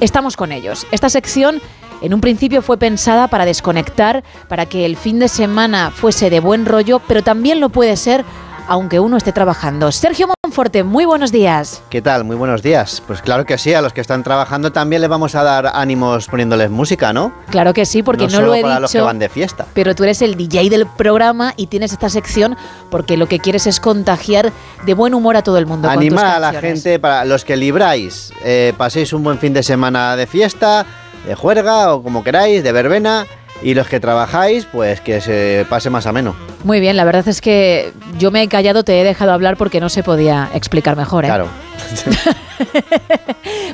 [0.00, 0.86] Estamos con ellos.
[0.90, 1.60] Esta sección
[2.00, 6.40] en un principio fue pensada para desconectar, para que el fin de semana fuese de
[6.40, 8.24] buen rollo, pero también lo puede ser
[8.68, 9.90] aunque uno esté trabajando.
[9.92, 11.82] Sergio Monforte, muy buenos días.
[11.90, 12.24] ¿Qué tal?
[12.24, 13.02] Muy buenos días.
[13.06, 16.28] Pues claro que sí, a los que están trabajando también les vamos a dar ánimos
[16.28, 17.32] poniéndoles música, ¿no?
[17.50, 19.06] Claro que sí, porque no, solo lo he para los que dicho.
[19.06, 19.66] van de fiesta.
[19.74, 22.56] Pero tú eres el DJ del programa y tienes esta sección
[22.90, 24.52] porque lo que quieres es contagiar
[24.84, 25.88] de buen humor a todo el mundo.
[25.88, 30.16] Animar a la gente, para los que libráis, eh, paséis un buen fin de semana
[30.16, 30.86] de fiesta,
[31.26, 33.26] de juerga o como queráis, de verbena.
[33.64, 36.36] Y los que trabajáis, pues que se pase más ameno.
[36.64, 39.80] Muy bien, la verdad es que yo me he callado, te he dejado hablar porque
[39.80, 41.24] no se podía explicar mejor.
[41.24, 41.28] ¿eh?
[41.28, 41.48] Claro.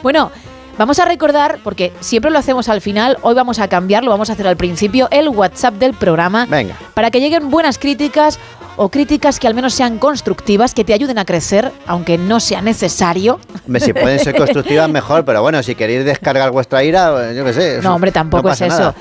[0.03, 0.31] Bueno,
[0.79, 4.33] vamos a recordar, porque siempre lo hacemos al final, hoy vamos a cambiarlo, vamos a
[4.33, 6.47] hacer al principio el WhatsApp del programa.
[6.47, 6.75] Venga.
[6.95, 8.39] Para que lleguen buenas críticas
[8.77, 12.63] o críticas que al menos sean constructivas, que te ayuden a crecer, aunque no sea
[12.63, 13.39] necesario.
[13.79, 17.81] Si pueden ser constructivas, mejor, pero bueno, si queréis descargar vuestra ira, yo qué sé.
[17.83, 18.69] No, hombre, tampoco no es eso.
[18.69, 18.95] nada.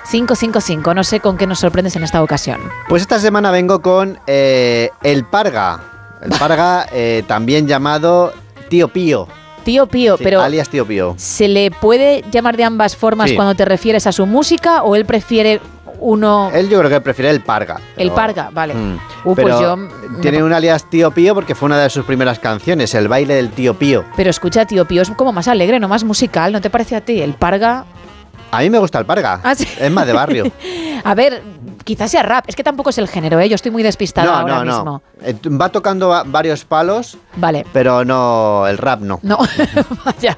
[0.08, 0.94] 682-472-555.
[0.94, 2.60] No sé con qué nos sorprendes en esta ocasión.
[2.88, 5.80] Pues esta semana vengo con eh, el Parga.
[6.22, 8.32] El Parga, eh, también llamado
[8.68, 9.28] Tío Pío.
[9.64, 11.14] Tío Pío, Sí, pero alias Tío Pío.
[11.18, 13.36] ¿se le puede llamar de ambas formas Sí.
[13.36, 15.60] cuando te refieres a su música o él prefiere
[16.00, 16.50] uno...
[16.52, 17.80] Él yo creo que prefiere el Parga.
[17.96, 18.74] El Parga, vale.
[18.74, 18.94] Mm.
[19.24, 19.88] Uh, pues Pero yo-
[20.20, 23.50] tiene un alias Tío Pío porque fue una de sus primeras canciones, el baile del
[23.50, 24.04] Tío Pío.
[24.16, 27.00] Pero escucha, Tío Pío es como más alegre, no más musical, ¿no te parece a
[27.00, 27.20] ti?
[27.20, 27.84] El Parga...
[28.50, 29.40] A mí me gusta el Parga.
[29.44, 29.68] Ah, sí.
[29.78, 30.50] Es más de barrio.
[31.04, 31.42] A ver,
[31.88, 33.48] quizás sea rap, es que tampoco es el género, ¿eh?
[33.48, 34.84] Yo estoy muy despistada no, ahora no, mismo.
[34.84, 35.02] no.
[35.22, 37.64] Eh, Va tocando va- varios palos, Vale.
[37.72, 39.18] pero no el rap no.
[39.22, 39.38] No,
[40.04, 40.36] vaya.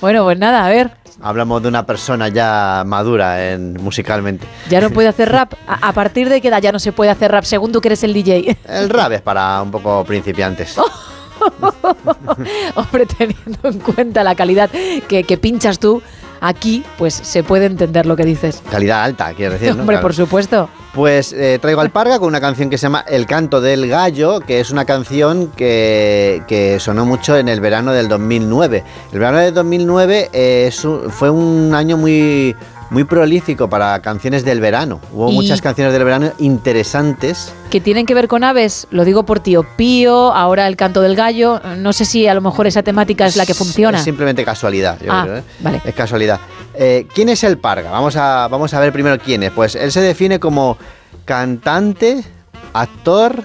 [0.00, 4.46] Bueno, pues nada, a ver, Hablamos de una persona ya madura en, musicalmente.
[4.68, 5.54] ya no puede hacer rap.
[5.66, 7.88] ¿A, a partir de qué edad ya no se puede hacer rap según tú que
[7.88, 8.56] eres el DJ?
[8.68, 10.76] El rap es para un poco principiantes.
[12.76, 14.70] Hombre, teniendo en cuenta la calidad
[15.08, 16.02] que, que pinchas tú
[16.48, 18.62] aquí, pues se puede entender lo que dices.
[18.70, 19.74] Calidad alta, quiero decir.
[19.74, 19.74] ¿no?
[19.80, 20.02] Hombre, Claro.
[20.02, 20.68] por supuesto.
[20.92, 24.38] Pues eh, traigo al Parga con una canción que se llama El canto del gallo,
[24.40, 28.84] que es una canción que, que sonó mucho en el verano del 2009.
[29.12, 30.70] El verano del 2009 eh,
[31.08, 32.54] fue un año muy,
[32.90, 35.00] muy prolífico para canciones del verano.
[35.12, 37.52] Hubo Y- muchas canciones del verano interesantes.
[37.70, 41.16] Que tienen que ver con aves, lo digo por tío Pío, ahora el canto del
[41.16, 41.60] gallo.
[41.78, 43.98] No sé si a lo mejor esa temática es la que funciona.
[43.98, 45.42] Es simplemente casualidad, yo Ah, creo, ¿eh?
[45.60, 45.82] vale.
[45.84, 46.40] Es casualidad.
[46.74, 47.90] Eh, ¿Quién es el Parga?
[47.90, 49.50] Vamos a, vamos a ver primero quién es.
[49.52, 50.76] Pues él se define como
[51.24, 52.22] cantante,
[52.72, 53.44] actor,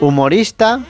[0.00, 0.80] humorista,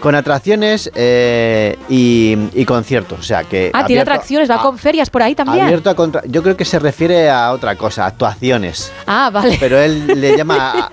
[0.00, 3.18] con atracciones eh, y, y conciertos.
[3.18, 3.70] O sea que.
[3.72, 5.64] Ah, tiene atracciones, va a- con ferias por ahí también.
[5.64, 8.92] Abierto a contra- Yo creo que se refiere a otra cosa, actuaciones.
[9.06, 9.56] Ah, vale.
[9.58, 10.90] Pero él le llama a-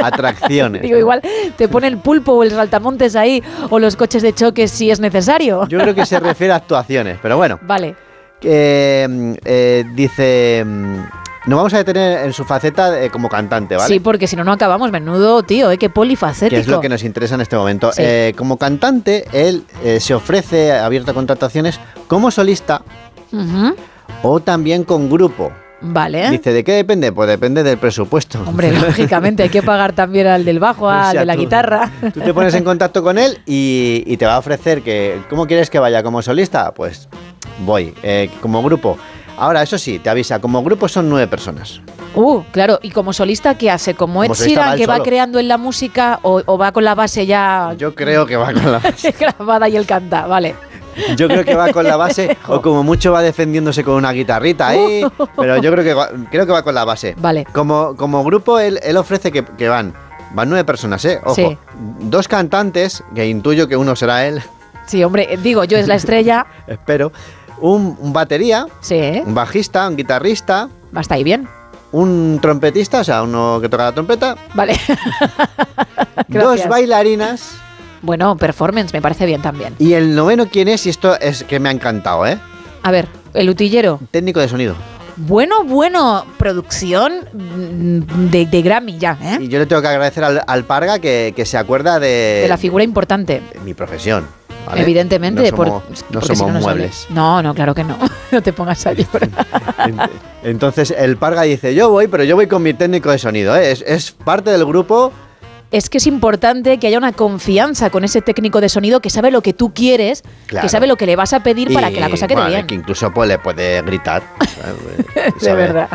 [0.06, 0.82] atracciones.
[0.82, 1.20] Digo, igual
[1.56, 5.00] te pone el pulpo o el saltamontes ahí o los coches de choque si es
[5.00, 5.66] necesario.
[5.68, 7.58] Yo creo que se refiere a actuaciones, pero bueno.
[7.62, 7.96] Vale.
[8.42, 11.00] eh, dice mm,
[11.46, 13.92] nos vamos a detener en su faceta eh, como cantante, ¿vale?
[13.94, 14.90] Sí, porque si no, no acabamos.
[14.90, 15.78] Menudo, tío, ¿eh?
[15.78, 16.50] Qué polifacético.
[16.56, 17.92] que es lo que nos interesa en este momento.
[17.92, 18.02] Sí.
[18.04, 21.78] Eh, como cantante, él eh, se ofrece abierto a contrataciones
[22.08, 22.82] como solista
[24.22, 25.52] o también con grupo.
[25.82, 26.30] Vale.
[26.30, 27.12] Dice, ¿de qué depende?
[27.12, 28.42] Pues depende del presupuesto.
[28.46, 31.40] Hombre, lógicamente hay que pagar también al del bajo, al O sea, de la tú-
[31.40, 31.90] guitarra.
[32.14, 35.46] Tú te pones en contacto con él y, y te va a ofrecer que, ¿cómo
[35.46, 36.02] quieres que vaya?
[36.02, 36.72] ¿Como solista?
[36.72, 37.08] Pues
[37.64, 37.92] voy.
[38.02, 38.96] Eh, como grupo.
[39.36, 41.80] Ahora, eso sí, te avisa, como grupo son nueve personas.
[42.14, 43.94] Uh, claro, y como solista, ¿qué hace?
[43.94, 46.84] ¿Como Ed va Sheeran, él que va creando en la música o, o va con
[46.84, 48.80] la base ya Yo creo que va con la
[49.20, 50.26] grabada y él canta?
[50.26, 50.54] Vale.
[51.16, 54.68] Yo creo que va con la base o como mucho va defendiéndose con una guitarrita
[54.68, 55.04] ahí,
[55.36, 57.14] pero yo creo que va, creo que va con la base.
[57.18, 57.44] Vale.
[57.52, 59.92] Como, como grupo él, él ofrece que, que van
[60.32, 61.20] van nueve personas, ¿eh?
[61.22, 61.34] Ojo.
[61.34, 61.58] Sí.
[62.00, 64.42] Dos cantantes, que intuyo que uno será él,
[64.86, 66.46] Sí, hombre, digo, yo es la estrella.
[66.66, 67.12] espero.
[67.60, 71.48] Un, un batería, Sí, un bajista, un guitarrista, va hasta ahí bien.
[71.92, 74.76] un trompetista, o sea, uno que toca la trompeta, Vale.
[76.28, 77.52] dos bailarinas
[78.02, 79.74] Bueno, performance, me parece bien también.
[79.78, 82.38] y el noveno quién es y esto es que me ha encantado, ¿eh?
[82.82, 83.98] A ver, el utillero.
[84.10, 84.74] Técnico de sonido.
[85.16, 89.38] Bueno, bueno, producción mm, de, de Grammy ya, ¿eh?
[89.40, 92.48] Y yo le tengo que agradecer al, al Parga que, que se acuerda de, De
[92.48, 93.42] la figura importante.
[93.54, 94.26] de mi profesión.
[94.66, 94.82] ¿Vale?
[94.82, 97.06] Evidentemente, no por- somos, no porque si somos no, muebles.
[97.10, 97.96] No, no, claro que no.
[98.32, 99.30] No te pongas a llorar.
[100.42, 103.56] Entonces el Parga dice, yo voy, pero yo voy con mi técnico de sonido.
[103.56, 103.70] ¿eh?
[103.70, 105.12] Es, es parte del grupo.
[105.70, 109.30] Es que es importante que haya una confianza con ese técnico de sonido que sabe
[109.32, 110.64] lo que tú quieres, Claro.
[110.64, 112.50] que sabe lo que le vas a pedir para y, que la cosa quede bueno,
[112.50, 112.66] bien.
[112.66, 114.22] Que incluso pues, le puede gritar.
[115.40, 115.88] De verdad.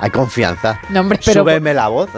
[0.00, 0.80] Hay confianza.
[0.90, 2.08] No, hombre, pero- Súbeme la voz.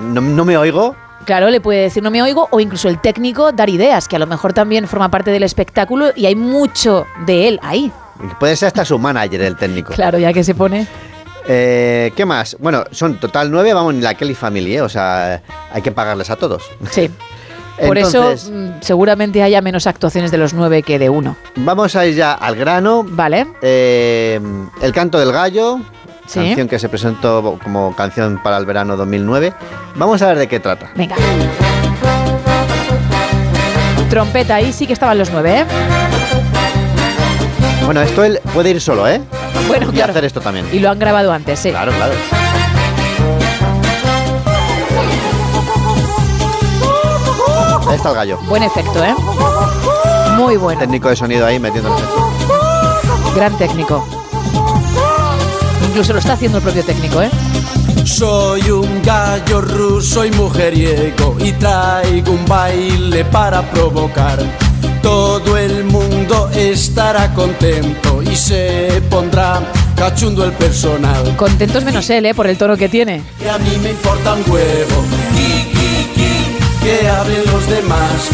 [0.00, 0.94] no- no me oigo.
[1.24, 4.18] Claro, le puede decir no me oigo o incluso el técnico dar ideas, que a
[4.18, 7.92] lo mejor también forma parte del espectáculo y hay mucho de él ahí.
[8.38, 9.92] Puede ser hasta su manager el técnico.
[10.02, 10.86] Claro, ya que se pone.
[11.46, 12.56] Eh, ¿Qué más?
[12.60, 14.82] Bueno, son total nueve, vamos, ni la Kelly Family, ¿eh?
[14.82, 16.62] O sea, hay que pagarles a todos.
[16.90, 17.10] Sí.
[17.86, 21.36] Por Entonces, eso mm, seguramente haya menos actuaciones de los nueve que de uno.
[21.56, 23.02] Vamos a ir ya al grano.
[23.04, 23.46] Vale.
[23.62, 24.38] Eh,
[24.82, 25.80] el canto del gallo,
[26.32, 26.40] Sí.
[26.40, 29.52] canción que se presentó como canción para el verano 2009.
[29.96, 30.90] Vamos a ver de qué trata.
[30.94, 31.14] Venga.
[34.08, 35.66] Trompeta, ahí sí que estaban los nueve, ¿eh?
[37.84, 39.20] Bueno, esto él puede ir solo, ¿eh?
[39.68, 40.12] Bueno, y claro.
[40.12, 40.66] hacer esto también.
[40.72, 41.70] Y lo han grabado antes, sí.
[41.70, 42.14] Claro, claro.
[47.88, 48.38] Ahí está el gallo.
[48.48, 49.14] Buen efecto, ¿eh?
[50.36, 50.80] Muy bueno.
[50.80, 53.34] Técnico de sonido ahí metiendo el efecto.
[53.36, 54.21] Gran técnico.
[55.92, 57.28] Incluso lo está haciendo el propio técnico, ¿eh?
[58.06, 64.38] Soy un gallo ruso y mujeriego y traigo un baile para provocar.
[65.02, 69.60] Todo el mundo estará contento y se pondrá
[69.94, 71.36] cachundo el personal.
[71.36, 72.34] Contentos menos él, ¿eh?
[72.34, 73.22] Por el tono que tiene.
[73.38, 75.04] Que a mí me importa un huevo.
[75.34, 78.30] Ki, ki, ki, que hablen los demás.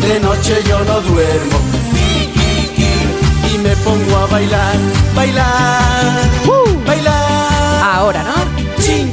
[0.00, 1.77] De noche yo no duermo.
[3.84, 4.76] Pongo a bailar,
[5.14, 6.14] bailar,
[6.86, 7.82] bailar.
[7.84, 8.82] Ahora, ¿no?
[8.82, 9.12] Chin.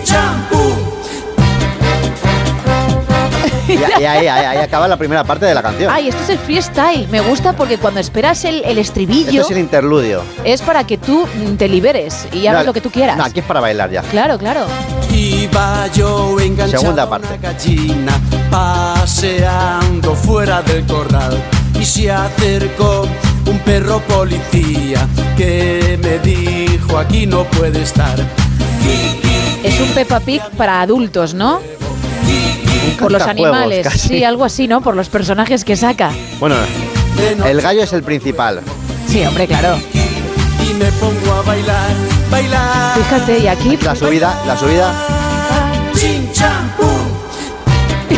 [3.67, 5.91] Y, ahí, ahí, ahí acaba la primera parte de la canción.
[5.91, 7.07] Ay, esto es el freestyle.
[7.09, 10.21] Me gusta porque cuando esperas el, el estribillo Esto es el interludio.
[10.43, 13.17] es para que tú te liberes y hagas No, lo que tú quieras.
[13.17, 14.01] No, aquí es para bailar ya.
[14.03, 14.65] Claro, claro.
[15.11, 17.27] Iba yo enganchado Segunda parte.
[17.27, 18.19] una gallina
[18.51, 21.41] paseando fuera del corral
[21.79, 23.07] y se acercó
[23.47, 28.17] un perro policía que me dijo aquí no puede estar.
[29.63, 31.59] Es un Peppa Pig para adultos, ¿no?
[32.99, 33.83] Por los animales.
[33.83, 34.09] casi.
[34.09, 34.81] Sí, algo así, ¿no?
[34.81, 36.11] Por los personajes que saca.
[36.39, 36.55] Bueno,
[37.45, 38.61] el gallo es el principal.
[39.07, 39.77] Sí, hombre, claro.
[40.69, 41.91] Y me pongo a bailar,
[42.29, 42.97] bailar.
[42.97, 43.77] Fíjate, y aquí.
[43.77, 44.93] La subida, la subida.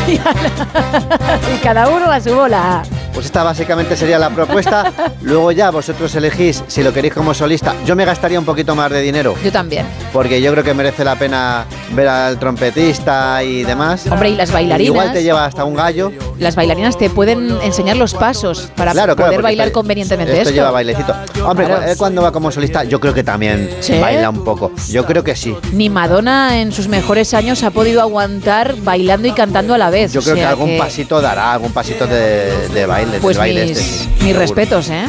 [1.53, 2.83] Y cada uno a su bola.
[3.17, 4.93] Pues esta básicamente sería la propuesta.
[5.23, 7.73] Luego ya vosotros elegís si lo queréis como solista.
[7.83, 9.33] Yo me gastaría un poquito más de dinero.
[9.43, 9.87] Yo también.
[10.13, 14.05] Porque yo creo que merece la pena ver al trompetista y demás.
[14.11, 14.93] Hombre, y las bailarinas.
[14.93, 16.11] Igual te lleva hasta un gallo.
[16.37, 20.41] Las bailarinas te pueden enseñar los pasos para Claro, claro, poder porque bailar convenientemente Esto
[20.49, 20.53] esto.
[20.53, 21.15] lleva bailecito.
[21.43, 21.83] Hombre, Claro.
[21.87, 23.97] él cuando va como solista, yo creo que también ¿Sí?
[23.99, 24.71] baila un poco.
[24.89, 25.55] Yo creo que sí.
[25.73, 30.13] Ni Madonna en sus mejores años ha podido aguantar bailando y cantando a la vez.
[30.13, 33.37] Yo o creo que sea algún pasito dará, algún pasito de, de baile, Pues del
[33.37, 33.83] baile mis, este.
[33.83, 35.05] sí, mis respetos, ¿eh?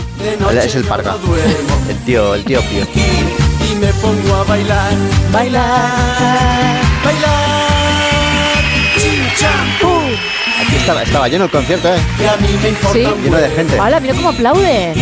[0.63, 1.17] Es el parga.
[1.89, 2.87] El tío, el tío Pío.
[3.71, 4.93] Y me pongo a bailar,
[5.33, 6.81] bailar.
[10.61, 11.99] Aquí estaba, estaba lleno el concierto, ¿eh?
[12.19, 13.07] Que a mí me importa Sí.
[13.23, 13.79] Lleno de gente.
[13.79, 14.95] ¡Hala, mira cómo aplauden!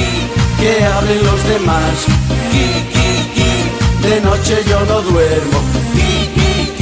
[0.61, 2.07] Que hablen los demás.
[2.51, 4.09] Ki, ki, ki.
[4.09, 5.61] De noche yo no duermo.
[5.95, 6.73] Ki, ki,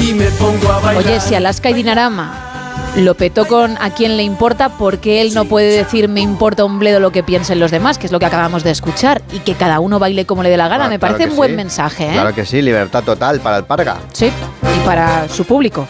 [0.00, 0.08] ki.
[0.08, 1.06] Y me pongo a bailar.
[1.06, 2.47] Oye, si Alaska y Dinarama
[2.96, 6.78] lo petó con a quién le importa, porque él no puede decir me importa un
[6.78, 9.54] bledo lo que piensen los demás, que es lo que acabamos de escuchar, y que
[9.54, 10.86] cada uno baile como le dé la gana?
[10.86, 11.56] Ah, Me claro parece un buen sí.
[11.56, 12.12] mensaje, ¿eh?
[12.12, 13.98] Claro que sí, libertad total para el parga.
[14.12, 15.86] Sí, y para su público.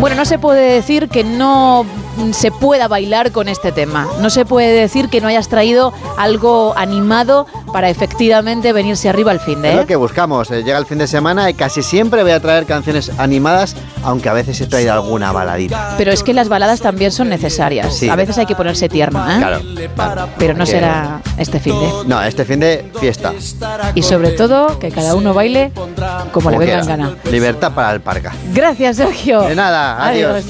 [0.00, 1.84] Bueno, no se puede decir que no
[2.32, 4.06] se pueda bailar con este tema.
[4.20, 9.40] No se puede decir que no hayas traído algo animado para efectivamente venirse arriba al
[9.40, 9.68] fin de.
[9.70, 9.78] Es ¿eh?
[9.78, 10.50] lo que buscamos.
[10.50, 14.28] eh, Llega el fin de semana y casi siempre voy a traer canciones animadas, aunque
[14.28, 15.94] a veces he traído alguna baladita.
[15.98, 17.94] Pero es que las baladas también son necesarias.
[17.94, 18.08] Sí.
[18.08, 19.36] A veces hay que ponerse tierno, ¿eh?
[19.38, 19.60] Claro.
[19.94, 20.28] claro.
[20.38, 21.92] Pero no Que- será este fin de.
[22.06, 23.32] No, este fin de fiesta.
[23.94, 25.72] Y sobre todo, que cada uno baile
[26.32, 26.96] como, le venga en quiera.
[26.96, 27.16] gana.
[27.30, 28.32] Libertad para el parga.
[28.52, 29.42] Gracias, Sergio.
[29.42, 30.44] De nada, adiós.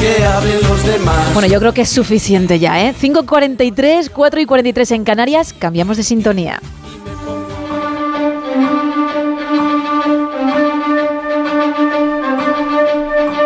[0.00, 1.34] Que hablen los demás.
[1.34, 2.94] Bueno, yo creo que es suficiente ya, ¿eh?
[2.98, 6.58] 5.43, 4 y 43 en Canarias, cambiamos de sintonía.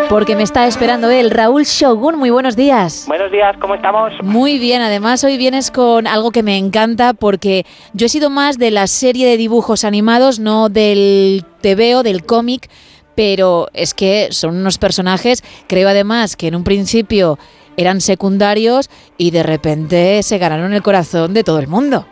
[0.09, 3.05] Porque me está esperando él, Raúl Shogun, muy buenos días.
[3.09, 4.13] Buenos días, ¿cómo estamos?
[4.23, 8.59] Muy bien, además hoy vienes con algo que me encanta porque yo he sido más
[8.59, 12.71] de la serie de dibujos animados, no del TVO, del cómic,
[13.15, 17.39] pero es que son unos personajes, creo además que en un principio
[17.77, 22.07] eran secundarios y de repente se ganaron el corazón de todo el mundo.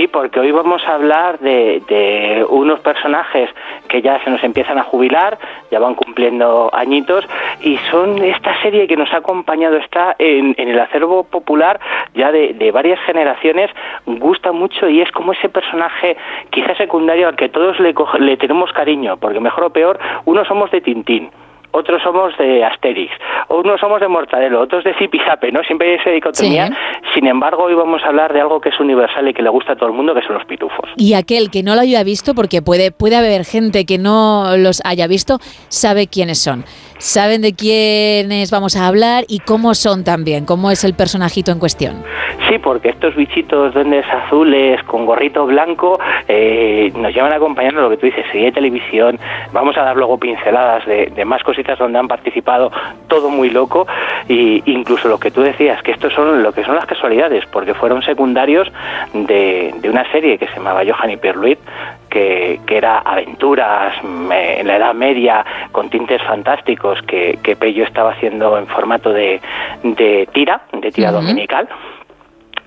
[0.00, 3.50] Sí, porque hoy vamos a hablar de, de unos personajes
[3.86, 5.36] que ya se nos empiezan a jubilar,
[5.70, 7.28] ya van cumpliendo añitos,
[7.60, 11.78] y son esta serie que nos ha acompañado, está en, el acervo popular
[12.14, 13.70] ya de, varias generaciones,
[14.06, 16.16] gusta mucho y es como ese personaje
[16.48, 20.70] quizás secundario al que todos le, le tenemos cariño, porque mejor o peor, unos somos
[20.70, 21.30] de Tintín.
[21.72, 23.12] Otros somos de Asterix,
[23.48, 25.62] unos somos de Mortadelo, otros de Zipizape, ¿no?
[25.62, 26.66] Siempre hay esa dicotomía.
[26.66, 26.74] Sí.
[27.14, 29.72] Sin embargo, hoy vamos a hablar de algo que es universal y que le gusta
[29.72, 30.90] a todo el mundo, que son los pitufos.
[30.96, 34.80] Y aquel que no lo haya visto, porque puede, puede haber gente que no los
[34.84, 36.64] haya visto, sabe quiénes son.
[36.98, 41.58] Saben de quiénes vamos a hablar y cómo son también, cómo es el personajito en
[41.58, 42.04] cuestión.
[42.48, 45.98] Sí, porque estos bichitos duendes azules con gorrito blanco
[46.28, 49.18] eh, nos llevan acompañando lo que tú dices, serie de televisión.
[49.52, 52.72] Vamos a dar luego pinceladas de, de más cositas donde han participado,
[53.08, 53.86] todo muy loco.
[54.28, 57.74] Y incluso lo que tú decías, que estos son lo que son las casualidades, porque
[57.74, 58.70] fueron secundarios
[59.12, 61.58] de, de una serie que se llamaba Johan y Pierluit,
[62.08, 68.12] que, que era aventuras en la Edad Media con tintes fantásticos que, que Pello estaba
[68.12, 69.40] haciendo en formato de,
[69.82, 71.68] de tira, de tira dominical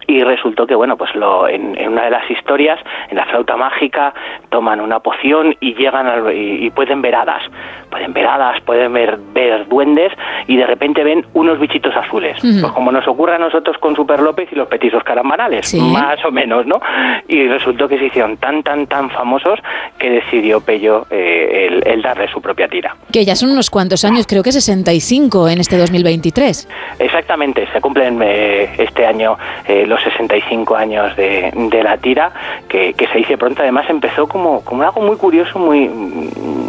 [0.07, 2.79] y resultó que bueno pues lo, en, en, una de las historias
[3.09, 4.13] en la flauta mágica
[4.49, 7.43] toman una poción y llegan al, y, y, pueden ver hadas.
[7.89, 10.11] Pueden ver hadas pueden ver, ver duendes
[10.47, 12.43] y de repente ven unos bichitos azules.
[12.43, 12.61] Uh -huh.
[12.61, 15.79] pues como nos ocurre a nosotros con Super López y los petizos caramanales ¿Sí?
[15.79, 16.79] más o menos no
[17.27, 19.59] y resultó que se hicieron tan tan tan famosos
[19.97, 22.95] que decidió Pello eh, el, el, darle su propia tira.
[23.11, 26.67] Que ya son unos cuantos años creo que 65 en este 2023
[26.99, 29.37] exactamente se cumplen eh, este año
[29.67, 32.31] eh, los 65 años de, de la tira,
[32.67, 33.61] que, se dice pronto.
[33.61, 35.89] Además empezó como, como algo muy curioso, muy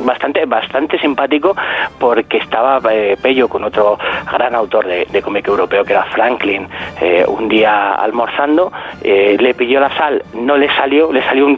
[0.05, 1.57] bastante bastante simpático,
[1.99, 3.99] porque estaba eh, Pello con otro
[4.31, 6.69] gran autor de, de cómic europeo, que era Franklin,
[7.01, 8.71] eh, un día almorzando,
[9.03, 11.57] eh, le pilló la sal, no le salió, le salió un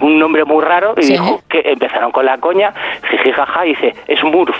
[0.00, 1.12] un nombre muy raro y ¿Sí?
[1.12, 2.72] dijo que empezaron con la coña,
[3.10, 4.56] jijijaja, y dice, es Murph,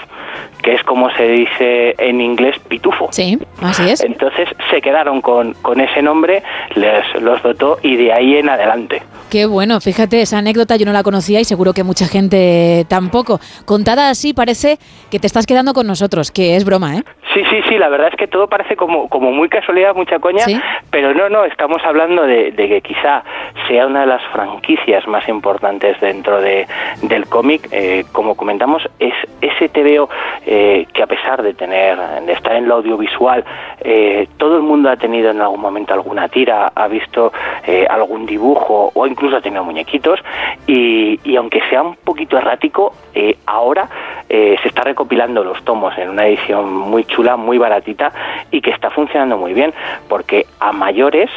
[0.62, 3.08] que es como se dice en inglés pitufo.
[3.10, 4.02] Sí, así es.
[4.02, 6.42] Entonces se quedaron con, con ese nombre,
[6.74, 9.02] les los dotó y de ahí en adelante.
[9.30, 13.40] Qué bueno, fíjate, esa anécdota yo no la conocía y seguro que mucha gente tampoco.
[13.66, 14.78] Contada así parece
[15.10, 17.02] que te estás quedando con nosotros, que es broma, ¿eh?
[17.34, 20.44] Sí, sí, sí, la verdad es que todo parece como, como muy casualidad, mucha coña,
[20.44, 20.58] ¿Sí?
[20.90, 23.22] pero no, no, estamos hablando de, de, que quizá
[23.68, 26.66] sea una de las franquicias más importantes dentro de,
[27.02, 27.68] del cómic.
[27.70, 29.12] Eh, como comentamos, es
[29.42, 30.08] ese TVO
[30.46, 33.44] eh, que a pesar de tener, de estar en lo audiovisual,
[33.80, 37.32] eh, todo el mundo ha tenido en algún momento alguna tira, ha visto
[37.66, 40.20] eh, algún dibujo o incluso ha tenido muñequitos
[40.68, 43.88] y, y aunque sea un poquito errático, eh, ahora
[44.28, 48.12] eh, se está recopilando los tomos en una edición muy chula, muy baratita
[48.52, 49.74] y que está funcionando muy bien
[50.08, 51.30] porque a mayores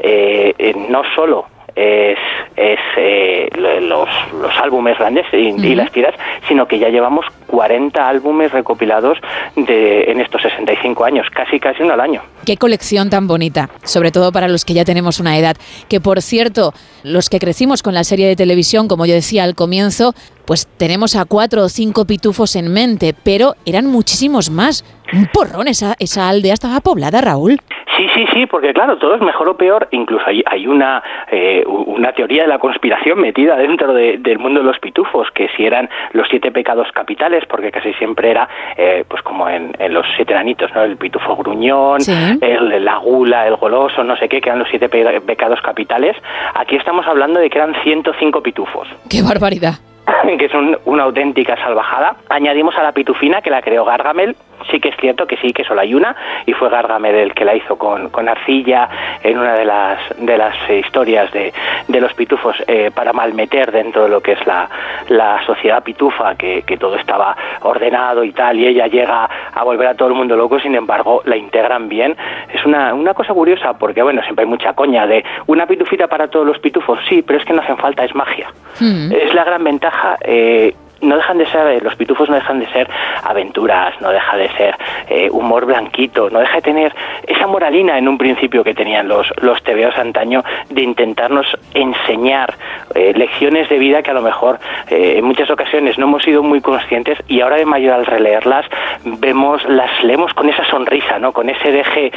[0.00, 1.46] eh, no solo
[1.78, 2.18] es,
[2.56, 4.08] es eh, los,
[4.40, 5.64] los, álbumes grandes y, uh -huh.
[5.64, 6.14] y, las tiras,
[6.48, 9.18] sino que ya llevamos 40 álbumes recopilados
[9.54, 12.20] de, en estos 65 años, casi casi uno al año.
[12.44, 15.56] Qué colección tan bonita, sobre todo para los que ya tenemos una edad.
[15.88, 16.72] Que por cierto,
[17.04, 20.14] los que crecimos con la serie de televisión, como yo decía al comienzo,
[20.48, 24.82] pues tenemos a cuatro o cinco pitufos en mente, pero eran muchísimos más.
[25.12, 27.58] Un porrón, esa, esa aldea estaba poblada, Raúl.
[27.98, 29.88] Sí, sí, sí, porque claro, todo es mejor o peor.
[29.90, 34.60] Incluso hay, hay una, eh, una teoría de la conspiración metida dentro de, del mundo
[34.60, 39.04] de los pitufos, que si eran los siete pecados capitales, porque casi siempre era, eh,
[39.06, 40.82] pues como en, en, los siete anitos, ¿no?
[40.82, 42.12] El pitufo gruñón, sí.
[42.40, 46.16] el, la gula, el goloso, no sé qué, que eran los siete pe pecados capitales.
[46.54, 48.88] Aquí estamos hablando de que eran 105 pitufos.
[49.10, 49.74] ¡Qué barbaridad!
[50.38, 52.16] que es un, una auténtica salvajada.
[52.28, 54.36] Añadimos a la pitufina que la creó Gargamel.
[54.70, 56.14] Sí que es cierto que sí, que solo hay una,
[56.46, 58.88] y fue Gargamel el que la hizo con, con arcilla
[59.22, 61.52] en una de las, de las eh, historias de,
[61.86, 64.68] de los pitufos eh, para malmeter dentro de lo que es la,
[65.08, 69.88] la sociedad pitufa, que, que todo estaba ordenado y tal, y ella llega a volver
[69.88, 72.16] a todo el mundo loco, sin embargo la integran bien.
[72.52, 76.28] Es una, una cosa curiosa, porque bueno, siempre hay mucha coña de una pitufita para
[76.28, 78.48] todos los pitufos, sí, pero es que no hacen falta, es magia.
[78.80, 79.12] Mm.
[79.12, 80.16] Es la gran ventaja.
[80.20, 82.88] Eh, no dejan de ser, los pitufos no dejan de ser
[83.24, 84.76] aventuras, no deja de ser
[85.08, 86.94] eh, humor blanquito, no deja de tener
[87.26, 92.54] esa moralina en un principio que tenían los, los TVOs antaño de intentarnos enseñar
[92.94, 96.42] eh, lecciones de vida que a lo mejor eh, en muchas ocasiones no hemos sido
[96.42, 98.66] muy conscientes y ahora de mayor al releerlas
[99.04, 101.32] vemos, las leemos con esa sonrisa, ¿no?
[101.32, 102.12] con ese deje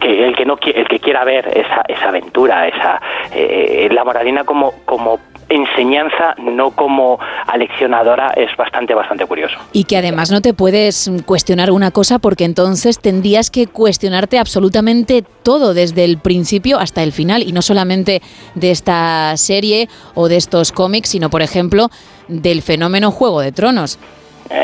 [0.00, 3.00] que el que no el que quiera ver esa, esa aventura, esa
[3.90, 5.18] la moralina como, como
[5.50, 9.56] enseñanza, no como aleccionadora, es bastante, bastante curioso.
[9.72, 15.24] Y que además no te puedes cuestionar una cosa porque entonces tendrías que cuestionarte absolutamente
[15.42, 18.22] todo, desde el principio hasta el final, y no solamente
[18.54, 21.90] de esta serie o de estos cómics, sino, por ejemplo,
[22.28, 23.98] del fenómeno Juego de Tronos.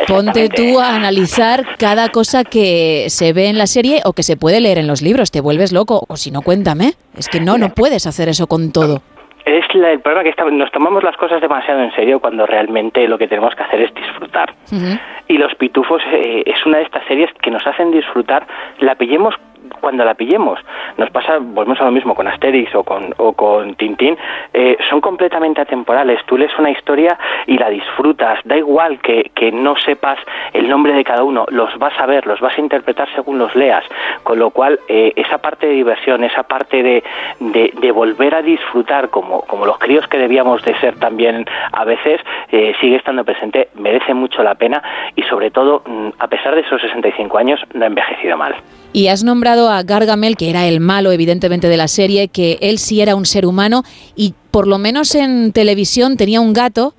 [0.08, 4.36] Ponte tú a analizar cada cosa que se ve en la serie o que se
[4.36, 6.94] puede leer en los libros, te vuelves loco, o si no, cuéntame.
[7.16, 9.02] Es que no, no puedes hacer eso con todo
[9.46, 13.06] es la, el problema que está, nos tomamos las cosas demasiado en serio cuando realmente
[13.06, 14.52] lo que tenemos que hacer es disfrutar.
[14.72, 15.00] Uh -huh.
[15.28, 18.46] Y Los Pitufos eh, es una de estas series que nos hacen disfrutar,
[18.80, 19.34] la pillemos
[19.80, 20.60] cuando la pillemos.
[20.96, 24.16] Nos pasa, volvemos a lo mismo con Asterix o con, o con Tintín,
[24.52, 26.20] eh, son completamente atemporales.
[26.26, 28.40] Tú lees una historia y la disfrutas.
[28.44, 30.18] Da igual que, no sepas
[30.52, 33.54] el nombre de cada uno, los vas a ver, los vas a interpretar según los
[33.54, 33.84] leas.
[34.22, 37.04] Con lo cual, eh, esa parte de diversión, esa parte de,
[37.40, 41.84] de, de, volver a disfrutar como, como los críos que debíamos de ser también a
[41.84, 44.82] veces, eh, sigue estando presente, merece mucho la pena
[45.14, 48.54] y sobre todo, mm, a pesar de esos 65 años, no ha envejecido mal.
[48.92, 52.78] Y has nombrado a Gargamel, que era el malo, evidentemente, de la serie, que él
[52.78, 53.84] sí era un ser humano
[54.14, 56.94] y por lo menos en televisión tenía un gato.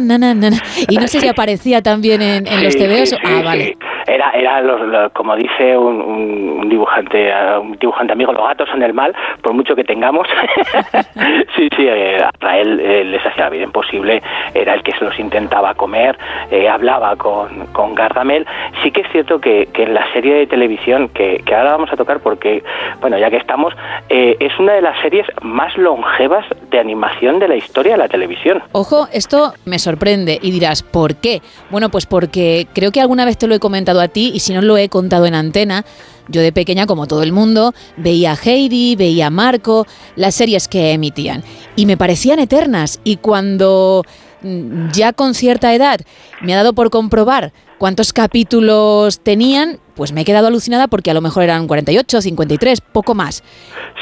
[0.00, 0.62] Nana, nana.
[0.88, 3.14] Y no sé si aparecía también en, en los TVOs.
[3.24, 3.76] Ah, vale.
[4.14, 8.82] Era, era los- lo- como dice un, un dibujante, un dibujante amigo, los gatos son
[8.82, 10.26] el mal, por mucho que tengamos.
[11.56, 14.22] sí, sí, eh, a Rael eh, les hacía la vida imposible,
[14.54, 16.16] era el que se los intentaba comer,
[16.50, 18.46] eh, hablaba con, con Gargamel.
[18.82, 21.92] Sí que es cierto que, que en la serie de televisión, que, que ahora vamos
[21.92, 22.62] a tocar porque,
[23.00, 23.74] bueno, ya que estamos,
[24.08, 28.08] eh, es una de las series más longevas de animación de la historia de la
[28.08, 28.62] televisión.
[28.72, 31.40] Ojo, esto me sorprende y dirás, ¿por qué?
[31.70, 34.52] Bueno, pues porque creo que alguna vez te lo he comentado a ti y si
[34.52, 35.84] no lo he contado en antena,
[36.28, 39.86] yo de pequeña, como todo el mundo, veía a Heidi, veía a Marco,
[40.16, 41.42] las series que emitían
[41.76, 44.04] y me parecían eternas y cuando
[44.42, 46.00] mm, ya con cierta edad
[46.40, 51.14] me ha dado por comprobar cuántos capítulos tenían, pues me he quedado alucinada porque a
[51.14, 53.42] lo mejor eran 48, 53, poco más.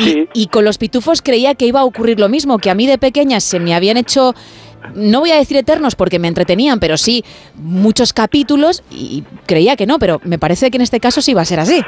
[0.00, 2.86] Y, y con los pitufos creía que iba a ocurrir lo mismo, que a mí
[2.86, 4.34] de pequeña se me habían hecho,
[4.94, 7.24] no voy a decir eternos porque me entretenían, pero sí
[7.54, 11.42] muchos capítulos y creía que no, pero me parece que en este caso sí va
[11.42, 11.82] a ser así.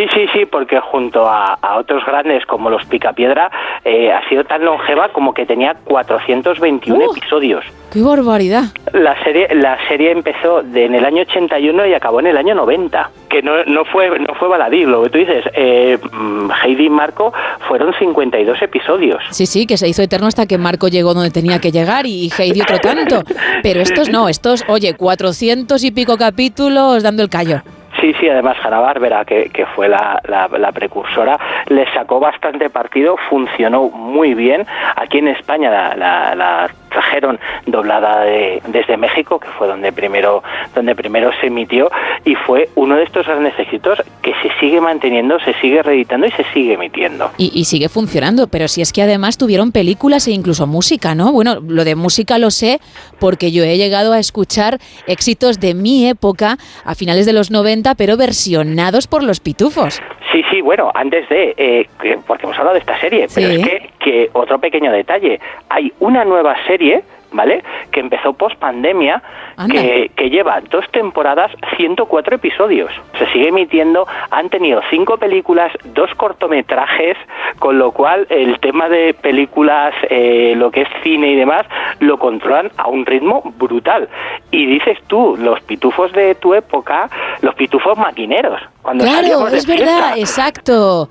[0.00, 3.50] Sí, sí, sí, porque junto a, a otros grandes como los Picapiedra
[3.84, 7.10] eh, ha sido tan longeva como que tenía 421 Uh.
[7.16, 7.64] episodios.
[7.92, 8.64] ¡Qué barbaridad!
[8.92, 12.54] La serie, la serie empezó de- en el año 81 y acabó en el año
[12.54, 15.44] 90, que no, no fue no fue baladí, lo que tú dices.
[15.54, 17.32] Eh, mm, Heidi y Marco
[17.68, 19.22] fueron 52 episodios.
[19.30, 22.30] Sí, sí, que se hizo eterno hasta que Marco llegó donde tenía que llegar y
[22.38, 23.22] Heidi otro tanto.
[23.62, 27.60] Pero estos no, estos, oye, 400 y pico capítulos dando el callo.
[28.00, 31.38] Sí, sí, además Hanna Bárbara, que, que fue la, la, la precursora,
[31.68, 34.66] le sacó bastante partido, funcionó muy bien.
[34.96, 36.70] Aquí en España la, la- la
[37.00, 40.42] trajeron doblada de- desde México, que fue donde primero,
[40.74, 41.90] donde primero se emitió,
[42.24, 46.30] y fue uno de estos grandes éxitos que se sigue manteniendo, se sigue reeditando y
[46.32, 47.30] se sigue emitiendo.
[47.38, 51.32] Y, y sigue funcionando, pero si es que además tuvieron películas e incluso música, ¿no?
[51.32, 52.80] Bueno, lo de música lo sé
[53.18, 57.94] porque yo he llegado a escuchar éxitos de mi época a finales de los 90,
[57.94, 60.00] pero versionados por los pitufos.
[60.32, 63.66] Sí, sí, bueno, antes de, eh, que- porque hemos hablado de esta serie, pero es
[63.66, 66.89] que, que otro pequeño detalle, hay una nueva serie,
[67.32, 67.62] ¿vale?
[67.90, 69.22] Que empezó post pandemia,
[69.70, 72.90] que, que lleva dos temporadas, 104 episodios.
[73.18, 77.16] Se sigue emitiendo, han tenido cinco películas, dos cortometrajes,
[77.58, 81.62] con lo cual el tema de películas, eh, lo que es cine y demás,
[82.00, 84.08] lo controlan a un ritmo brutal.
[84.50, 87.08] Y dices tú, los pitufos de tu época,
[87.42, 91.08] los pitufos maquineros, cuando Claro, salíamos de es verdad, exacto.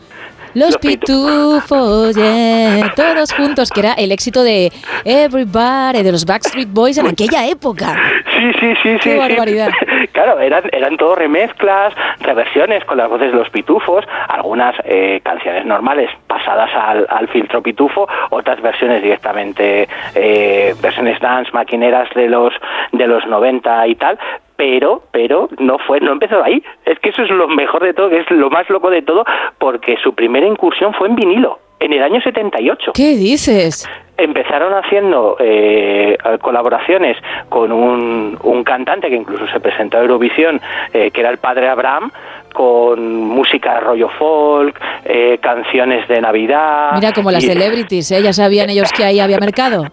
[0.54, 4.72] Los pitufos, yeah, todos juntos, que era el éxito de
[5.06, 7.96] Everybody, de los Backstreet Boys en aquella época.
[8.38, 9.18] Sí, sí, sí, Qué sí.
[9.18, 9.70] barbaridad.
[9.80, 9.86] sí.
[10.14, 15.66] Claro, eran, eran todo remezclas, reversiones con las voces de los pitufos, algunas eh, canciones
[15.66, 22.54] normales pasadas al, al filtro pitufo, otras versiones directamente, eh, versiones dance, maquineras de los,
[22.92, 24.20] de los 90 y tal.
[24.60, 26.62] Pero, pero no fue, no empezó ahí.
[26.86, 29.24] Es que eso es lo mejor de todo, que es lo más loco de todo,
[29.58, 33.88] porque su primera incursión fue en vinilo, en el año 78 ¿Qué dices?
[34.18, 37.16] empezaron haciendo eh, colaboraciones
[37.48, 40.60] con un, un cantante que incluso se presentó a Eurovisión,
[40.94, 42.12] eh, que era el padre Abraham,
[42.54, 46.92] con música rollo folk, eh, canciones de Navidad.
[46.96, 48.22] Mira, como las y- celebrities, ¿eh?
[48.22, 49.86] Ya sabían ellos que ahí había mercado.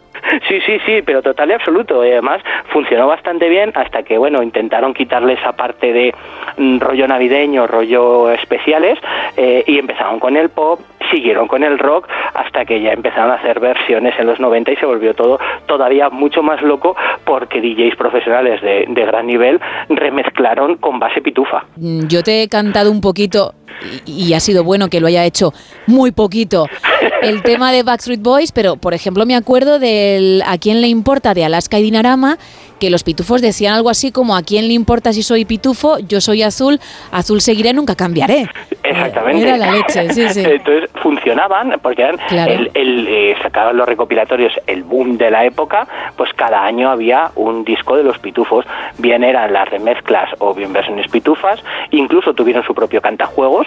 [0.49, 2.05] Sí, sí, sí, pero total y absoluto.
[2.05, 2.41] Y además
[2.73, 6.15] funcionó bastante bien hasta que, bueno, intentaron quitarle esa parte de
[6.57, 8.99] mm, rollo navideño, rollo especiales,
[9.37, 13.35] eh, y empezaron con el pop, siguieron con el rock, hasta que ya empezaron a
[13.35, 17.97] hacer versiones en los 90 y se volvió todo todavía mucho más loco porque DJs
[17.97, 21.65] profesionales de, de gran nivel remezclaron con base pitufa.
[21.77, 23.53] Mm, Yo te he cantado un poquito,
[24.07, 25.53] y, y ha sido bueno que lo haya hecho
[25.87, 26.67] muy poquito,
[27.23, 31.35] el tema de Backstreet Boys, pero por ejemplo me acuerdo del ¿A quién le importa?
[31.35, 32.39] de Alaska y Dinarama,
[32.79, 35.99] que los pitufos decían algo así como ¿A quién le importa si soy pitufo?
[36.01, 36.79] Yo soy azul,
[37.11, 38.49] azul seguiré, nunca cambiaré.
[38.83, 39.43] Exactamente.
[39.43, 40.43] Era la leche, sí, sí.
[40.47, 42.53] Entonces funcionaban porque eran Claro.
[42.53, 47.31] el, el, eh, sacaban los recopilatorios el boom de la época, pues cada año había
[47.35, 48.65] un disco de los pitufos,
[48.99, 53.67] bien eran las remezclas o bien versiones pitufas, incluso tuvieron su propio cantajuegos.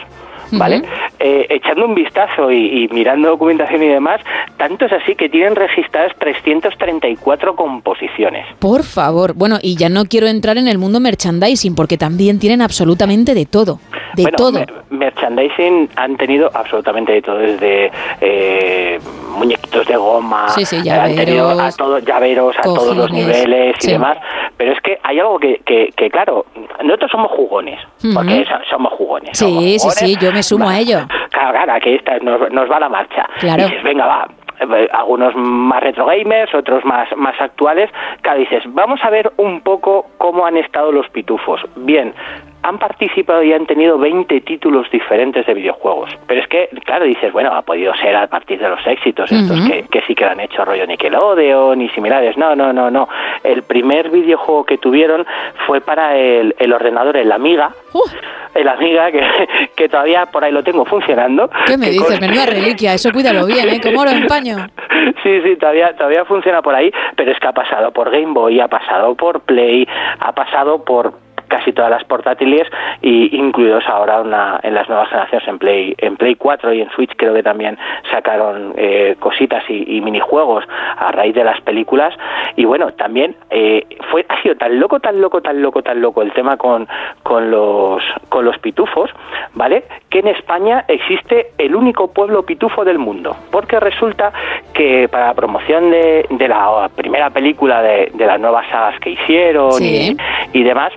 [0.51, 0.81] ¿Vale?
[1.19, 4.21] Eh, echando un vistazo y, y mirando documentación y demás,
[4.57, 8.45] tanto es así que tienen registradas 334 composiciones.
[8.59, 9.33] Por favor.
[9.33, 13.45] Bueno, y ya no quiero entrar en el mundo merchandising, porque también tienen absolutamente de
[13.45, 13.79] todo.
[14.15, 14.51] De Bueno, todo.
[14.53, 18.99] me- merchandising han tenido absolutamente de todo, desde eh,
[19.37, 23.11] muñequitos de goma, Sí, sí, eh, han tenido a llaveros, todos llaveros a todos los
[23.11, 23.91] niveles y sí.
[23.93, 24.17] demás.
[24.57, 26.45] Pero es que hay algo que, que, que, claro,
[26.83, 27.79] nosotros somos jugones,
[28.13, 29.29] porque somos jugones.
[29.37, 29.97] Sí, sí, jugones.
[29.97, 30.99] sí, yo me sumo a ello.
[31.31, 33.25] Claro, claro, aquí está, nos, nos va la marcha.
[33.39, 33.61] Claro.
[33.61, 34.27] Y dices, venga, va.
[34.59, 37.89] eh, Algunos más retro gamers, otros más, más actuales.
[38.21, 41.61] Claro, dices, vamos a ver un poco cómo han estado los pitufos.
[41.77, 42.13] Bien,
[42.63, 46.09] han participado y han tenido 20 títulos diferentes de videojuegos.
[46.27, 49.59] Pero es que, claro, dices, bueno, ha podido ser a partir de los éxitos estos
[49.67, 52.37] que, que sí que han hecho rollo Nickelodeon y similares.
[52.37, 53.07] No, no, no, no.
[53.43, 55.25] El primer videojuego que tuvieron
[55.67, 57.71] fue para el, el ordenador, el Amiga.
[58.53, 59.21] El Amiga, que,
[59.75, 61.49] que todavía por ahí lo tengo funcionando.
[61.65, 62.19] ¿Qué me dices?
[62.19, 63.79] con- Menuda reliquia, eso cuídalo bien, ¿eh?
[63.81, 64.57] ¿Cómo lo empaño?
[65.23, 68.59] Sí, sí, todavía, todavía funciona por ahí, pero es que ha pasado por Game Boy,
[68.59, 69.87] ha pasado por Play,
[70.19, 71.13] ha pasado por
[71.49, 72.67] casi todas las portátiles
[73.01, 76.89] y incluidos ahora una- en las nuevas generaciones en Play en Play 4 y en
[76.91, 77.77] Switch creo que también
[78.11, 80.63] sacaron eh, cositas y, y minijuegos
[80.97, 82.13] a raíz de las películas
[82.55, 86.21] y bueno también eh, fue ha sido tan loco tan loco tan loco tan loco
[86.21, 86.87] el tema con
[87.23, 89.09] con los con los pitufos
[89.53, 94.31] vale que en España existe el único pueblo pitufo del mundo porque resulta
[94.73, 99.11] que para la promoción de, de la primera película de, de las nuevas sagas que
[99.11, 100.15] hicieron Sí.
[100.53, 100.91] y, y demás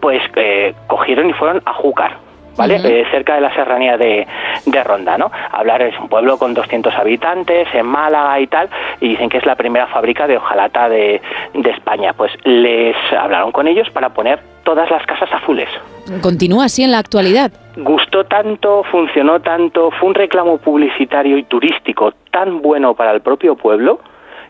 [0.00, 2.16] pues eh, cogieron y fueron a Júcar.
[2.56, 2.80] ¿Vale?
[2.82, 4.26] Eh, cerca de la serranía de,
[4.66, 5.30] de Ronda, ¿no?
[5.52, 8.68] Hablar es un pueblo con 200 habitantes, en Málaga y tal,
[9.00, 11.22] y dicen que es la primera fábrica de hojalata de,
[11.54, 12.14] de España.
[12.14, 15.68] Pues les hablaron con ellos para poner todas las casas azules.
[16.20, 17.52] Continúa así en la actualidad.
[17.76, 23.54] Gustó tanto, funcionó tanto, fue un reclamo publicitario y turístico tan bueno para el propio
[23.54, 24.00] pueblo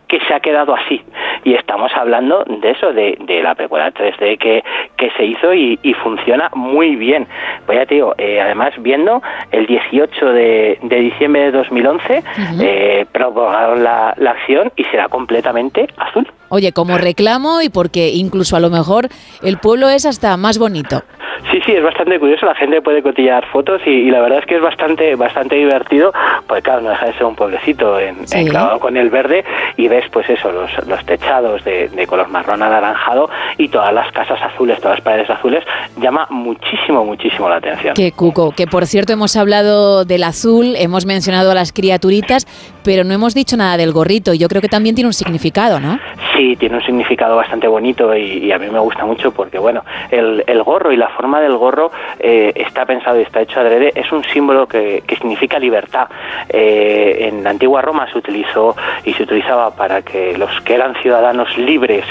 [0.08, 1.02] que se ha quedado así.
[1.44, 4.64] Y estamos hablando de eso, de, de la precuela 3D que,
[4.96, 7.26] que se hizo y, y funciona muy bien.
[7.66, 12.22] Pues ya te digo, eh, además viendo el 18 de, de diciembre de 2011,
[12.60, 16.26] eh, prorrogaron la, la acción y será completamente azul.
[16.50, 19.08] Oye, como reclamo y porque incluso a lo mejor
[19.42, 21.02] el pueblo es hasta más bonito.
[21.52, 24.46] Sí, sí, es bastante curioso, la gente puede cotillar fotos y, y la verdad es
[24.46, 26.12] que es bastante bastante divertido,
[26.48, 28.40] porque claro, no deja de ser un pueblecito en, Sí.
[28.40, 29.44] enclavado con el verde
[29.76, 34.10] y ves pues eso, los, los techados de, de color marrón anaranjado y todas las
[34.12, 35.64] casas azules, todas las paredes azules,
[36.00, 37.94] llama muchísimo, muchísimo la atención.
[37.94, 42.46] Que Cuco, que por cierto hemos hablado del azul, hemos mencionado a las criaturitas,
[42.84, 44.32] pero no hemos dicho nada del gorrito.
[44.32, 45.98] y Yo creo que también tiene un significado, ¿no?
[46.36, 49.82] Sí, tiene un significado bastante bonito y, y a mí me gusta mucho porque, bueno,
[50.10, 51.90] el, el gorro y la forma del gorro
[52.20, 56.08] eh, está pensado y está hecho adrede, es un símbolo que, que significa libertad.
[56.48, 60.94] Eh, en la antigua Roma se utilizó y se utilizaba para que los que eran
[61.02, 62.04] ciudadanos libres,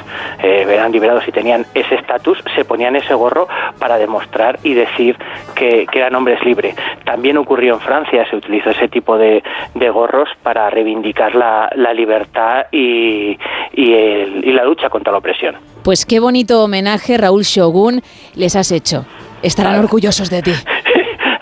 [0.43, 3.47] eh, eran liberados y tenían ese estatus, se ponían ese gorro
[3.79, 5.17] para demostrar y decir
[5.55, 6.75] que, que eran hombres libres.
[7.05, 9.43] También ocurrió en Francia, se utilizó ese tipo de,
[9.75, 13.37] de gorros para reivindicar la, la libertad y,
[13.73, 15.55] y, el- y la lucha contra la opresión.
[15.83, 18.01] Pues qué bonito homenaje, Raúl Shogun,
[18.35, 19.05] les has hecho.
[19.41, 20.51] Estarán orgullosos de ti.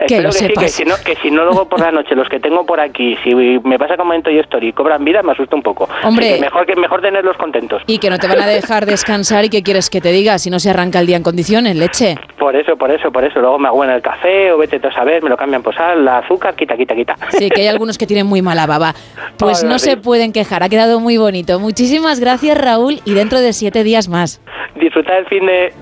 [0.08, 0.72] Que lo que sí, que sepas.
[0.72, 3.34] si, no, que si no luego por la noche los que tengo por aquí, si
[3.34, 5.90] me pasa como en Toy Story y cobran vida, me asusta un poco.
[6.04, 6.36] Hombre.
[6.36, 7.82] Que mejor, que mejor tenerlos contentos.
[7.88, 10.50] Y que no te van a dejar descansar y qué quieres que te diga si
[10.50, 12.16] no se arranca el día en condiciones, leche.
[12.38, 13.40] Por eso, por eso, por eso.
[13.40, 15.76] Luego me hago en el café o vete tú a saber, me lo cambian por
[15.76, 17.16] sal, la azúcar, quita, quita, quita.
[17.30, 18.94] Sí, que hay algunos que tienen muy mala baba.
[19.38, 21.60] Pues no se pueden quejar, ha quedado muy bonito.
[21.60, 24.42] Muchísimas gracias, Raúl, y dentro de siete días más.
[24.76, 25.74] Disfrutar el fin de...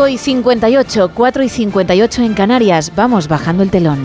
[0.00, 2.90] 5 y 58, 4 y 58 en Canarias.
[2.96, 4.02] Vamos bajando el telón.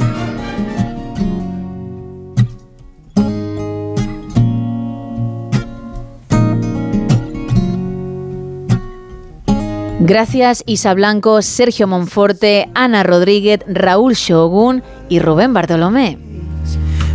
[10.02, 16.18] Gracias Isa Blanco, Sergio Monforte, Ana Rodríguez, Raúl Shogun y Rubén Bartolomé.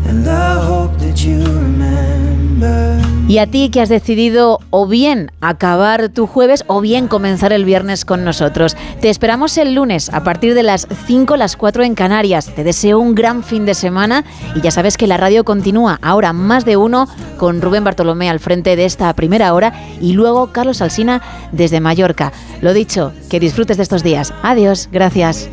[0.08, 2.99] And I hope that you remember.
[3.30, 7.64] Y a ti que has decidido o bien acabar tu jueves o bien comenzar el
[7.64, 8.76] viernes con nosotros.
[9.00, 12.52] Te esperamos el lunes a partir de las 5, las 4 en Canarias.
[12.52, 14.24] Te deseo un gran fin de semana
[14.56, 17.06] y ya sabes que la radio continúa ahora más de uno
[17.38, 21.22] con Rubén Bartolomé al frente de esta primera hora y luego Carlos Alsina
[21.52, 22.32] desde Mallorca.
[22.60, 24.34] Lo dicho, que disfrutes de estos días.
[24.42, 25.48] Adiós, gracias.